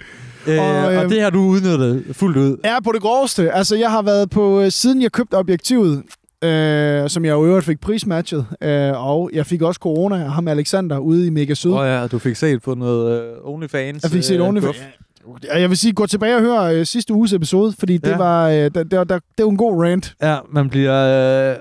[0.47, 2.57] Øh, Og, og, øhm, og det har du udnyttet fuldt ud.
[2.65, 3.53] Ja, på det groveste.
[3.53, 6.03] Altså, jeg har været på, øh, siden jeg købte objektivet,
[6.45, 10.49] øh, som jeg jo øvrigt fik prismatchet, øh, og jeg fik også corona af ham
[10.49, 11.71] Alexander ude i Mega Syd.
[11.71, 14.03] Åh oh, ja, du fik set på noget uh, OnlyFans.
[14.03, 14.89] Jeg fik set øh, ordentligt.
[15.55, 18.17] Jeg vil sige, gå tilbage og høre øh, sidste uges episode, fordi det Ja.
[18.17, 20.15] var øh, der, der, der, det var en god rant.
[20.23, 21.51] Ja, man bliver...
[21.51, 21.57] Øh,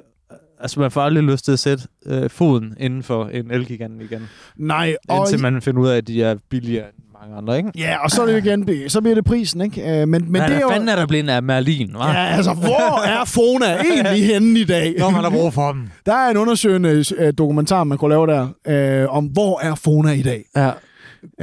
[0.59, 4.29] altså, man får aldrig lyst til at sætte øh, foden inden for en elgigant igen.
[4.57, 7.71] Nej, og, Indtil man finder ud af, at de er billigere end mange andre, ikke?
[7.77, 9.81] ja, og så er det igen, så bliver det prisen, ikke?
[9.81, 10.69] Øh, men men Men det er jo...
[10.69, 12.07] fanden er der blevet af Merlin, hva'?
[12.09, 14.95] Ja, altså, hvor er Fona egentlig henne i dag?
[14.99, 15.89] Når man har brug for dem.
[16.05, 20.11] Der er en undersøgende øh, dokumentar, man kunne lave der, øh, om hvor er Fona
[20.11, 20.43] i dag.
[20.55, 20.71] Ja.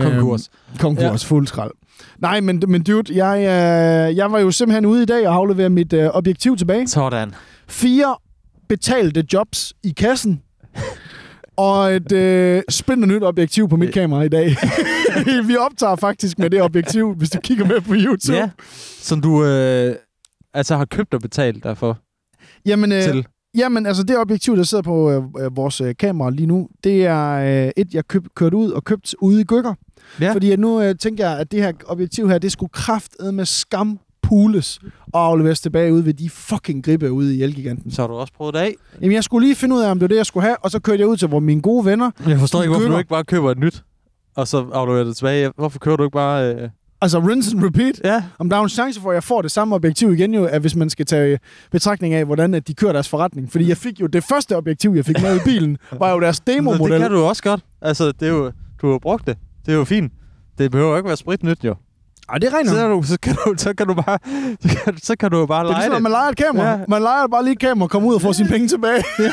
[0.00, 0.50] Konkurs.
[0.78, 1.28] Konkurs, ja.
[1.28, 1.70] fuld skrald.
[2.18, 5.70] Nej, men, men dude, jeg, øh, jeg var jo simpelthen ude i dag og afleverede
[5.70, 6.88] mit øh, objektiv tilbage.
[6.88, 7.34] Sådan.
[7.68, 8.16] Fire
[8.68, 10.42] betalte jobs i kassen.
[11.56, 14.56] og et øh, spændende nyt objektiv på mit kamera i dag.
[15.48, 18.38] Vi optager faktisk med det objektiv, hvis du kigger med på YouTube.
[18.38, 18.50] Ja.
[19.00, 19.94] Som du øh,
[20.54, 21.98] altså har købt og betalt derfor
[22.66, 23.26] Jamen, øh, til.
[23.59, 27.07] Jamen, altså det objektiv, der sidder på øh, øh, vores øh, kamera lige nu, det
[27.07, 27.33] er
[27.66, 29.75] øh, et, jeg køb, kørt ud og købt ude i Gykker.
[30.21, 30.33] Ja.
[30.33, 33.44] Fordi at nu øh, tænker jeg, at det her objektiv her, det skulle kraftet med
[33.44, 34.81] skam pules
[35.12, 37.90] og afleveres tilbage ud ved de fucking gribe ude i Elgiganten.
[37.90, 38.75] Så har du også prøvet det af.
[39.01, 40.71] Jamen, jeg skulle lige finde ud af, om det var det, jeg skulle have, og
[40.71, 42.11] så kørte jeg ud til hvor mine gode venner.
[42.29, 43.83] Jeg forstår ikke, hvorfor du ikke bare køber et nyt,
[44.37, 45.53] og så afleverer det tilbage.
[45.57, 46.55] Hvorfor kører du ikke bare...
[46.55, 46.68] Øh...
[47.00, 48.00] Altså rinse and repeat.
[48.04, 48.22] Ja.
[48.38, 50.61] Om der er en chance for, at jeg får det samme objektiv igen jo, at
[50.61, 51.38] hvis man skal tage
[51.70, 53.50] betragtning af, hvordan at de kører deres forretning.
[53.52, 56.40] Fordi jeg fik jo det første objektiv, jeg fik med i bilen, var jo deres
[56.40, 56.92] demo-model.
[56.92, 57.61] det kan du også godt.
[57.82, 59.37] Altså, det er jo, du har brugt det.
[59.66, 60.12] Det er jo fint.
[60.58, 61.74] Det behøver ikke være spritnyt, jo.
[62.32, 62.70] Ej, det regner.
[62.70, 64.18] Så, du, så, kan du, så kan du bare...
[64.61, 66.02] Så kan, så kan du bare Det er lege ligesom, det.
[66.02, 66.66] man leger et kamera.
[66.66, 66.72] Ja.
[66.72, 66.78] Ja.
[66.88, 69.02] Man leger bare lige et kamera og kommer ud og får sine penge tilbage.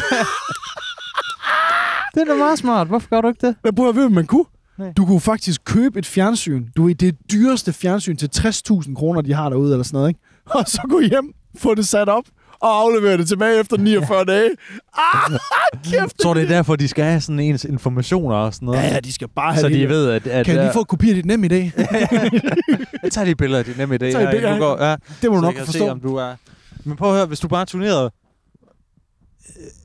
[2.16, 2.88] Det er da meget smart.
[2.88, 3.56] Hvorfor gør du ikke det?
[3.64, 4.46] Jeg prøver at vide, man kunne.
[4.80, 4.92] Nej.
[4.98, 6.66] Du kunne faktisk købe et fjernsyn.
[6.78, 10.20] Du ved, det dyreste fjernsyn til 60.000 kroner, de har derude, eller sådan noget, ikke?
[10.46, 12.24] Og så gå hjem, få det sat op,
[12.60, 14.50] og aflevere det tilbage efter 49 dage.
[14.98, 15.32] Ah,
[15.92, 16.22] kæft!
[16.22, 18.80] Så det er derfor, de skal have sådan ens informationer og sådan noget.
[18.80, 19.76] Ja, ja, de skal bare have så det.
[19.80, 20.28] de ved, at...
[20.28, 21.72] at Kan jeg lige få en kopi af dit nem i dag?
[23.04, 23.98] Jeg tager lige billeder af din nemme idé.
[23.98, 24.84] Tager et her, billede, inden du går.
[24.86, 25.88] Ja, Det må du nok kan se, forstå.
[25.90, 26.36] om du er...
[26.84, 28.12] Men prøv at høre, hvis du bare turnerede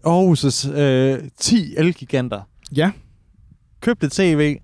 [0.07, 2.40] Aarhus' øh, 10 elgiganter,
[2.72, 2.90] Ja.
[3.81, 4.57] købte et tv,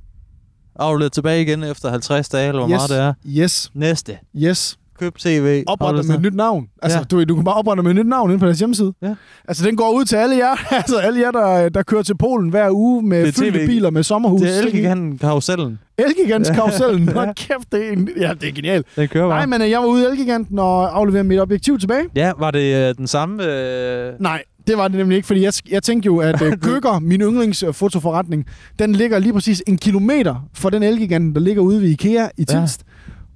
[0.78, 2.88] afleverede tilbage igen efter 50 dage, eller hvor Yes.
[2.88, 2.98] meget det
[3.38, 3.42] er.
[3.44, 4.18] Yes, Næste.
[4.36, 4.78] yes.
[5.00, 5.62] Køb tv.
[5.66, 6.66] Oprette afleverede med et nyt navn.
[6.82, 7.04] Altså, Ja.
[7.04, 8.92] du, du kan bare oprette med et nyt navn inde på deres hjemmeside.
[9.02, 9.14] Ja.
[9.48, 12.50] Altså, den går ud til alle jer, altså alle jer, der, der kører til Polen
[12.50, 14.40] hver uge med fyldte biler med sommerhus.
[14.40, 15.78] Det er Elgiganten karusellen.
[15.98, 17.08] Elgigants karusellen.
[17.14, 17.32] Ja.
[17.32, 18.86] kæft, det er, en, ja, det er genialt.
[18.96, 19.38] Den kører bare.
[19.38, 22.04] Nej, men øh, jeg var ude i Elgiganten og afleverede mit objektiv tilbage.
[22.16, 23.44] Ja, var det øh, den samme...
[23.44, 24.12] Øh...
[24.20, 27.20] Nej, det var det nemlig ikke, fordi jeg, jeg tænkte jo, at uh, Gøkker, min
[27.20, 28.46] yndlingsfotoforretning,
[28.78, 32.44] den ligger lige præcis en kilometer fra den Elgiganten, der ligger ude ved Ikea i
[32.48, 32.60] Ja.
[32.60, 32.82] Tilst.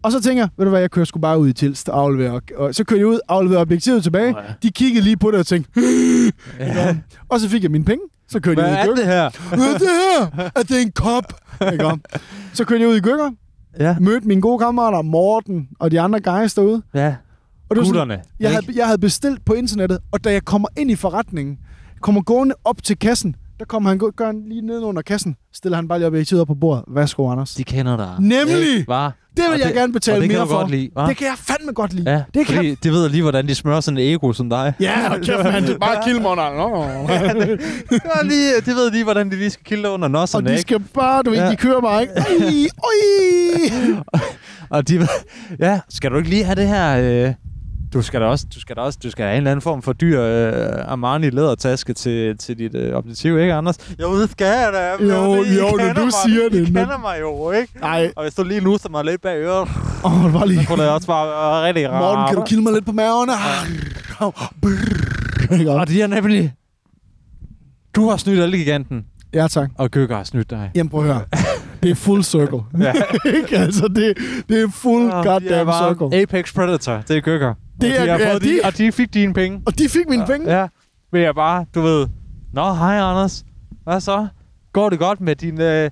[0.02, 2.00] Og så tænker jeg, ved du hvad, jeg kører sgu bare ud i Tilst og
[2.02, 2.40] afleverer.
[2.56, 4.28] Og så kører jeg ud, afleverer objektivet tilbage.
[4.36, 4.52] Åh, ja.
[4.62, 5.80] De kiggede lige på det og tænkte,
[6.60, 6.96] Ja.
[7.28, 8.02] og så fik jeg mine penge.
[8.28, 9.04] Så kørte Hvad jeg ud i er Gøkker.
[9.04, 9.56] det her?
[9.56, 9.88] Hvad er det
[10.36, 10.50] her?
[10.56, 11.24] Er det en kop?
[11.72, 11.90] Ikke?
[12.52, 13.30] Så kørte jeg ud i Gøkker,
[13.80, 13.96] Ja.
[14.00, 16.82] mødte mine gode kammerater, Morten og de andre guys derude.
[16.94, 17.14] Ja.
[17.70, 18.22] Og det var sådan, Gutterne.
[18.40, 21.58] jeg, havde, jeg havde bestilt på internettet, og da jeg kommer ind i forretningen,
[22.00, 25.76] kommer gående op til kassen, der kommer han gør han lige ned under kassen, stiller
[25.76, 26.84] han bare lige objektivet op på bordet.
[26.88, 27.54] Værsgo, Anders.
[27.54, 28.14] De kender dig.
[28.18, 28.84] Nemlig!
[28.88, 29.12] Var?
[29.36, 30.54] Det vil Og jeg det- gerne betale og det mere for.
[30.60, 30.90] godt lide?
[31.08, 32.10] Det kan jeg fandme godt lide.
[32.12, 34.72] Ja, det kan fordi de ved lige, hvordan de smører sådan en ego som dig.
[34.80, 35.62] Ja, og kæft, man.
[35.62, 36.44] Det er bare kildmånder.
[37.90, 40.52] Det var lige, de ved lige, hvordan de lige skal kilde under og nosserne, de
[40.52, 40.60] ikke?
[40.62, 41.50] skal bare, du ved, Ja.
[41.50, 42.14] de kører bare, ikke?
[42.16, 44.20] Oj, oj.
[44.76, 45.08] Og de ved,
[45.58, 47.26] ja, skal du ikke lige have det her...
[47.28, 47.34] Øh,
[47.92, 49.82] du skal da også, du skal da også, du skal have en eller anden form
[49.82, 53.76] for dyr øh, Armani lædertaske til, til dit øh, objektiv, ikke Anders?
[54.02, 54.96] Jo, det skal jeg da.
[55.04, 57.72] men Jo, I jo, når du mig, siger I det, men- kender mig jo, ikke?
[57.80, 59.68] Nej, Og hvis du lige nu mig lidt bag øret,
[60.04, 60.60] åh, oh, bare lige.
[60.62, 62.00] så kunne det også bare være rigtig rart.
[62.02, 63.30] Morten, kan du kilde mig lidt på maven?
[63.30, 63.70] Ah.
[65.60, 65.86] Ikke Og om?
[65.86, 66.52] de er nemlig...
[67.96, 69.70] Du har snydt alle giganten, Ja, tak.
[69.78, 70.70] og Gøkker har snydt dig.
[70.74, 71.22] Jamen, prøv at høre.
[71.82, 72.58] Det er full circle.
[72.80, 72.92] Ja.
[73.38, 73.56] ikke?
[73.58, 74.14] Altså, det,
[74.48, 76.20] det er full er goddamn bare circle.
[76.22, 77.54] Apex Predator, det er Gøkker.
[77.80, 79.62] Det og, de er- har ja, fået de- de, og de fik dine penge.
[79.66, 80.58] Og de fik mine penge.
[80.60, 80.66] Ja,
[81.12, 82.06] vil jeg bare, du ved.
[82.52, 83.44] Nå, hej Anders.
[83.84, 84.26] Hvad så?
[84.72, 85.90] Går det godt med din øh,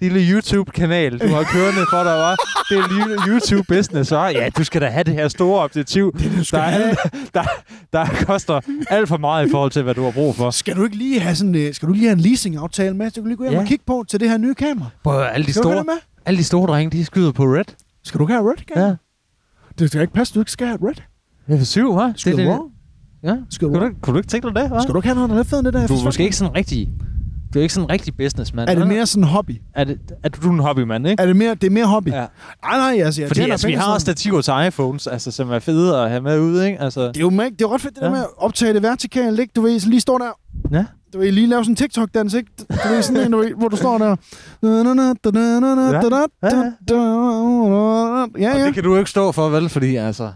[0.00, 2.36] lille YouTube-kanal, du har kørende for dig, var?
[2.70, 6.48] Det er lille YouTube-business, så Ja, du skal da have det her store objektiv, det,
[6.50, 6.96] der, have.
[7.34, 7.42] der,
[7.92, 8.60] der koster
[8.90, 10.50] alt for meget i forhold til, hvad du har brug for.
[10.50, 13.10] Skal du ikke lige have sådan, øh, skal du lige have en leasing-aftale med?
[13.10, 13.60] Skal du lige gå hjem Ja.
[13.60, 14.88] og kigge på til det her nye kamera?
[15.04, 15.84] På alle de Skal store,
[16.26, 17.64] alle de store drenge, de skyder på red.
[18.04, 18.54] Skal du have red?
[18.76, 18.80] Ja.
[18.86, 18.94] Ja.
[19.78, 20.94] Det skal ikke passe, du ikke skal have red.
[21.50, 22.12] F7, hva'?
[22.16, 22.58] Skid det, Row?
[23.22, 23.36] Ja.
[23.50, 24.82] Skid Kunne du, kunne du ikke tænke dig det, hva'?
[24.82, 25.86] Skal du ikke have noget, der er end det der?
[25.86, 26.88] Du er måske ikke sådan rigtig...
[27.54, 28.68] Du er ikke sådan en rigtig businessman.
[28.68, 29.60] Er det mere sådan en hobby?
[29.74, 31.22] Er, det, er du en hobbymand, ikke?
[31.22, 32.08] Er det mere, det er mere hobby?
[32.08, 32.14] Ja.
[32.64, 35.58] Nej, nej, altså, jeg Fordi altså, vi har også stativer til iPhones, altså, som er
[35.58, 36.80] fede at have med ude, ikke?
[36.80, 38.06] Altså, Det er jo mæg- det er ret fedt, det Ja.
[38.06, 39.52] der med at optage det vertikalt, ikke?
[39.56, 40.26] Du ved, så lige står der,
[40.72, 40.84] ja.
[41.16, 42.50] Du ved, lige lave sådan en TikTok-dans, ikke?
[42.58, 44.16] Du ved, sådan en, du ved, hvor du står der.
[46.42, 46.58] Ja,
[46.92, 48.66] Og ja.
[48.66, 49.68] det kan du jo ikke stå for, vel?
[49.68, 50.32] Fordi altså,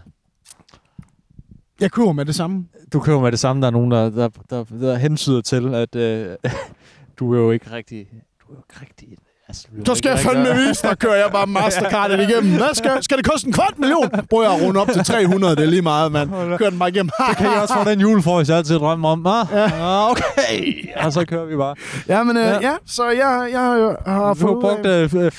[1.79, 2.65] Jeg køber med det samme.
[2.93, 3.61] du køber med det samme.
[3.61, 6.35] Der er nogen, der, der, der, der hensyder til, at øh,
[7.19, 8.07] du er jo ikke rigtig...
[8.11, 9.17] Du er jo ikke rigtig...
[9.51, 12.57] Altså, Så skal jeg fandme vise dig, kører jeg bare Mastercardet igennem.
[12.57, 14.09] Hvad skal, skal det koste en kvart million?
[14.29, 16.29] Prøv at runde op til 300, det er lige meget, mand.
[16.57, 17.09] Kør den bare igennem.
[17.29, 19.25] Så kan jeg også få den julefrokost, jeg altid drømmer om.
[19.27, 20.11] Ah, ja.
[20.11, 20.85] okay.
[21.05, 21.75] Og så kører vi bare.
[22.07, 22.59] ja, men øh, Ja.
[22.61, 22.73] ja.
[22.85, 24.61] så jeg, jeg har Du har fået...
[24.61, 25.31] brugt øh, øh,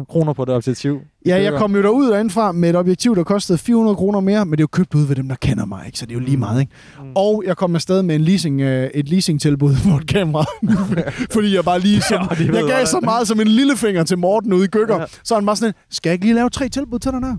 [0.00, 1.00] 25.000 kroner på det objektiv.
[1.26, 4.52] Ja, jeg kom jo derud derindefra med et objektiv, der kostede 400 kroner mere, men
[4.52, 5.98] det er jo købt ud ved dem, der kender mig, ikke?
[5.98, 6.40] så det er jo lige Mm.
[6.40, 6.60] meget.
[6.60, 6.72] Ikke?
[7.02, 7.10] Mm.
[7.14, 10.44] Og jeg kom afsted med en leasing, øh, et leasingtilbud på et kamera,
[11.34, 14.52] fordi jeg bare lige som, Ja, jeg gav så meget som en lillefinger til Morten
[14.52, 15.00] ude i Gykker.
[15.00, 15.04] Ja.
[15.24, 17.36] Så han bare sådan, skal jeg ikke lige lave tre tilbud til dig der?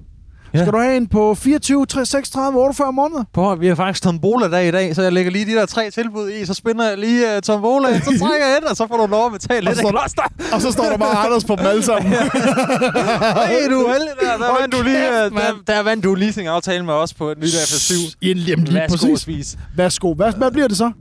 [0.54, 0.58] Ja.
[0.60, 0.64] Ja.
[0.64, 3.24] Skal du have en på 24, 60, 36, 48 måneder?
[3.34, 6.30] På, vi har faktisk tombola-dag i dag, så jeg lægger lige de der tre tilbud
[6.30, 9.06] i, så spinder jeg lige uh, tombola, så trækker jeg et, og så får du
[9.12, 9.78] lov at betale Og lidt.
[9.78, 10.32] så står ekstra.
[10.56, 12.12] Og så står der bare Anders på dem alle sammen.
[13.52, 14.38] Hey, du er heldig der.
[14.38, 15.34] Der Hold vandt du lige, kæft,
[15.68, 17.94] der, der vandt du leasing-aftale med os på et nyt FS7.
[18.22, 19.20] Jamen, lige Værsgo, præcis.
[19.22, 19.58] spis.
[19.76, 20.14] Værsgo.
[20.14, 20.92] Hvad, hvad bliver det så?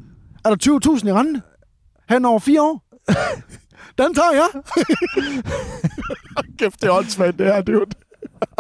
[0.45, 1.43] Er der 20.000 i rente?
[2.09, 2.83] Han over fire år?
[3.99, 4.63] Den tager jeg.
[6.59, 7.87] Kæft, det er åndssvagt, det her, dude.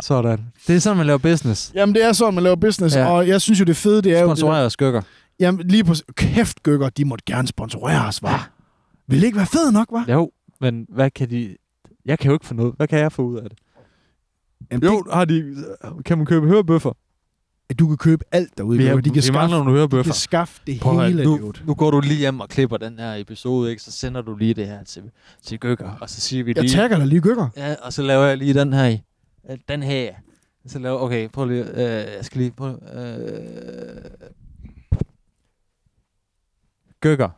[0.02, 0.46] Sådan.
[0.66, 1.72] Det er sådan, man laver business.
[1.74, 3.00] Jamen, det er sådan, man laver business, Ja.
[3.00, 3.10] ja.
[3.10, 4.30] og jeg synes jo, det fede, det er jo...
[4.64, 5.02] Og skykker.
[5.40, 5.94] jamen, lige på...
[6.16, 8.50] Kæft, Gykker, de måtte gerne sponsorere os, var.
[9.08, 10.04] Vil det ikke være fedt nok, var?
[10.08, 11.56] Jo, men hvad kan de...
[12.04, 12.74] Jeg kan jo ikke få noget.
[12.76, 13.58] Hvad kan jeg få ud af det?
[14.72, 15.64] Jamen, Jo, har de...
[16.04, 16.92] Kan man købe hørebøffer?
[17.68, 18.78] det, du kan købe alt derude.
[18.78, 20.12] Vi, har, de vi kan skaffe, mangler nogle de hørebøffer.
[20.12, 22.98] kan skaffe det Prøv at, hele, nu, nu går du lige hjem og klipper den
[22.98, 23.82] her episode, ikke?
[23.82, 25.02] Så sender du lige det her til,
[25.44, 26.74] til Gykker, og så siger vi Jeg lige...
[26.74, 27.48] tagger dig lige, Gykker.
[27.56, 29.00] Ja, og så laver jeg lige den her i.
[29.50, 30.14] Øh, Den her.
[30.66, 34.10] Så laver, okay, prøv lige, øh, jeg skal lige, prøv, øh,
[37.00, 37.28] Gykker.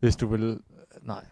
[0.00, 0.58] Hvis du vil,
[1.02, 1.24] nej.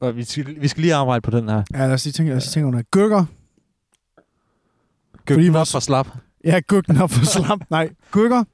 [0.00, 1.62] Og vi skal, vi skal lige arbejde på den her.
[1.72, 2.82] Ja, lad os lige tænke, lad os lige tænke under.
[2.90, 3.24] Gykker
[5.28, 6.08] Fordi op vores- for slap.
[6.44, 7.58] Ja, Gykken op for slap.
[7.70, 8.44] Nej, Gykker.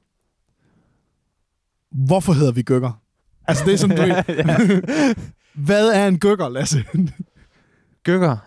[2.05, 3.01] Hvorfor hedder vi Gykker?
[3.47, 4.03] Altså, det er sådan, du
[5.65, 6.83] Hvad er en Gykker, Lasse?
[8.03, 8.37] Gykker.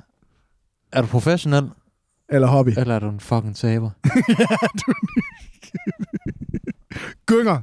[0.93, 1.71] Er du professionel,
[2.29, 2.71] Eller hobby?
[2.77, 3.91] eller er du en fucking taber?
[7.27, 7.59] Gykker.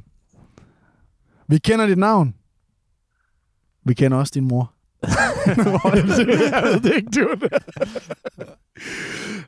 [1.48, 2.34] Vi kender dit navn.
[3.84, 4.72] Vi kender også din mor.
[5.46, 5.56] jeg
[6.64, 7.28] ved det ikke, du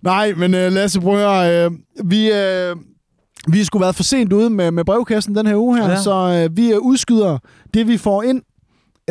[0.03, 1.77] Nej, men uh, Lasse, prøv at høre, uh,
[2.11, 2.79] vi, uh,
[3.53, 5.91] vi skulle været for sent ude med, med brevkassen den her uge her, Ja.
[5.91, 6.03] ja.
[6.03, 7.39] så uh, vi uh, udskyder
[7.75, 8.43] det, vi får ind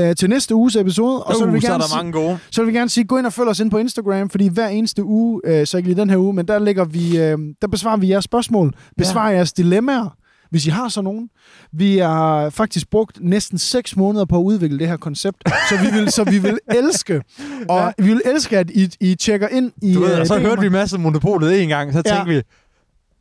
[0.10, 1.24] uh, til næste uges episode.
[1.24, 2.40] Og så vil, vi uh, så er gerne der mange gode.
[2.52, 4.68] så vil vi gerne sige, gå ind og følg os ind på Instagram, fordi hver
[4.68, 7.68] eneste uge, uh, så ikke lige den her uge, men der, lægger vi, uh, der
[7.72, 9.36] besvarer vi jeres spørgsmål, besvarer ja.
[9.36, 10.16] jeres dilemmaer,
[10.50, 11.30] hvis I har sådan nogen.
[11.74, 15.38] Vi har faktisk brugt næsten 6 måneder på at udvikle det her koncept,
[15.70, 17.22] så vi vil, så vi vil elske,
[17.70, 19.94] og vi vil elske, at I, I tjekker ind i...
[19.94, 22.12] Du ved, øh, og så hørte vi masser af Monopolet en gang, så Ja.
[22.16, 22.36] tænkte vi,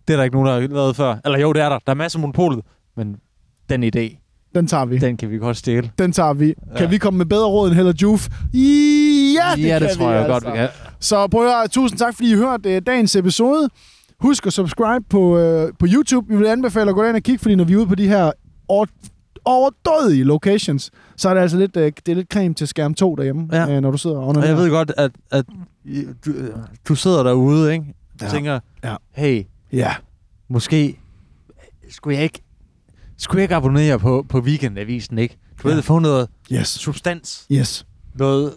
[0.08, 1.16] det er der ikke nogen, der har lavet før.
[1.24, 1.78] Eller jo, det er der.
[1.86, 2.64] Der er masser af Monopolet,
[2.96, 3.16] men
[3.68, 4.19] den idé,
[4.55, 4.98] Den tager vi.
[4.98, 5.90] den kan vi godt stjæle.
[5.98, 6.55] Den tager vi.
[6.76, 6.86] Kan Ja.
[6.90, 8.28] vi komme med bedre råd end Hella Juf?
[8.55, 8.59] Ja,
[9.57, 10.32] det, ja, det kan tror vi jeg altså.
[10.32, 10.68] godt, vi kan.
[11.01, 13.68] Så prøv at høre, tusind tak, fordi I hørte uh, dagens episode.
[14.20, 16.28] Husk at subscribe på, uh, på YouTube.
[16.28, 18.09] Vi vil anbefale at gå ind og kigge, fordi når vi er ude på de
[18.09, 18.30] her
[18.68, 18.86] over,
[19.44, 23.14] overdødige locations, så er det altså lidt, uh, det er lidt creme til skærm 2
[23.14, 23.76] derhjemme, Ja.
[23.76, 25.44] uh, når du sidder Og jeg ved godt, at, at
[26.26, 26.48] du, øh,
[26.88, 27.84] du sidder derude, ikke?
[28.20, 28.30] Du Ja.
[28.30, 28.94] tænker, Ja.
[29.12, 29.42] hey,
[29.72, 29.90] Ja.
[30.48, 30.98] måske
[31.90, 32.40] skulle jeg ikke,
[33.20, 35.38] skulle jeg ikke abonnere på, på Weekendavisen, ikke?
[35.62, 35.74] Du Ja.
[35.74, 36.68] ved, få noget Yes.
[36.68, 37.86] substans, Yes.
[38.14, 38.54] noget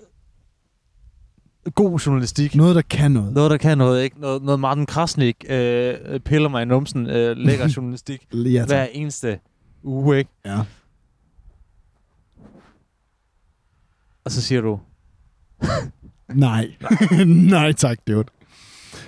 [1.75, 3.33] god journalistik, Noget, der kan noget.
[3.33, 4.19] noget, der kan noget, ikke?
[4.21, 9.39] Noget, noget Martin Krasnik øh, piller mig i numsen, øh, lækker journalistik Ja, hver eneste
[9.83, 10.29] uge, ikke?
[10.45, 10.59] Ja.
[14.25, 14.79] Og så siger du,
[16.33, 16.67] Nej.
[17.25, 18.23] Nej, tak, dude.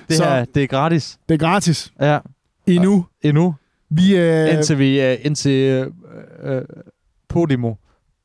[0.10, 1.20] det Så- her, det er gratis.
[1.30, 1.94] Det er gratis.
[2.00, 2.20] Ja,
[2.68, 3.06] Endnu.
[3.22, 3.56] endnu.
[3.96, 5.88] Vi, øh, Indtil vi, øh, indtil øh,
[6.44, 6.62] øh,
[7.30, 7.74] Podimo,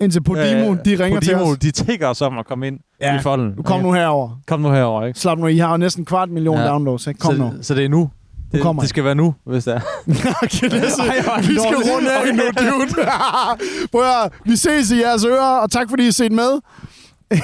[0.00, 1.58] indtil Podimo, øh, de ringer til Podimo, os.
[1.58, 3.62] de tigger os om at komme ind Ja, i folden.
[3.64, 4.40] Kom nu herover.
[4.46, 5.18] Kom nu herover, ikke?
[5.20, 6.66] Slap nu, I har jo næsten kvart million Ja.
[6.66, 7.20] downloads, ikke?
[7.20, 7.52] Kom så, nu.
[7.62, 8.10] Så det er nu.
[8.52, 9.80] Det, kommer det skal være nu, hvis det er.
[10.42, 11.02] okay, hvor
[11.36, 13.06] er det vi skal runde af nu, dude.
[13.92, 16.50] Prøv at vi ses i jeres ører, og tak fordi I har set med.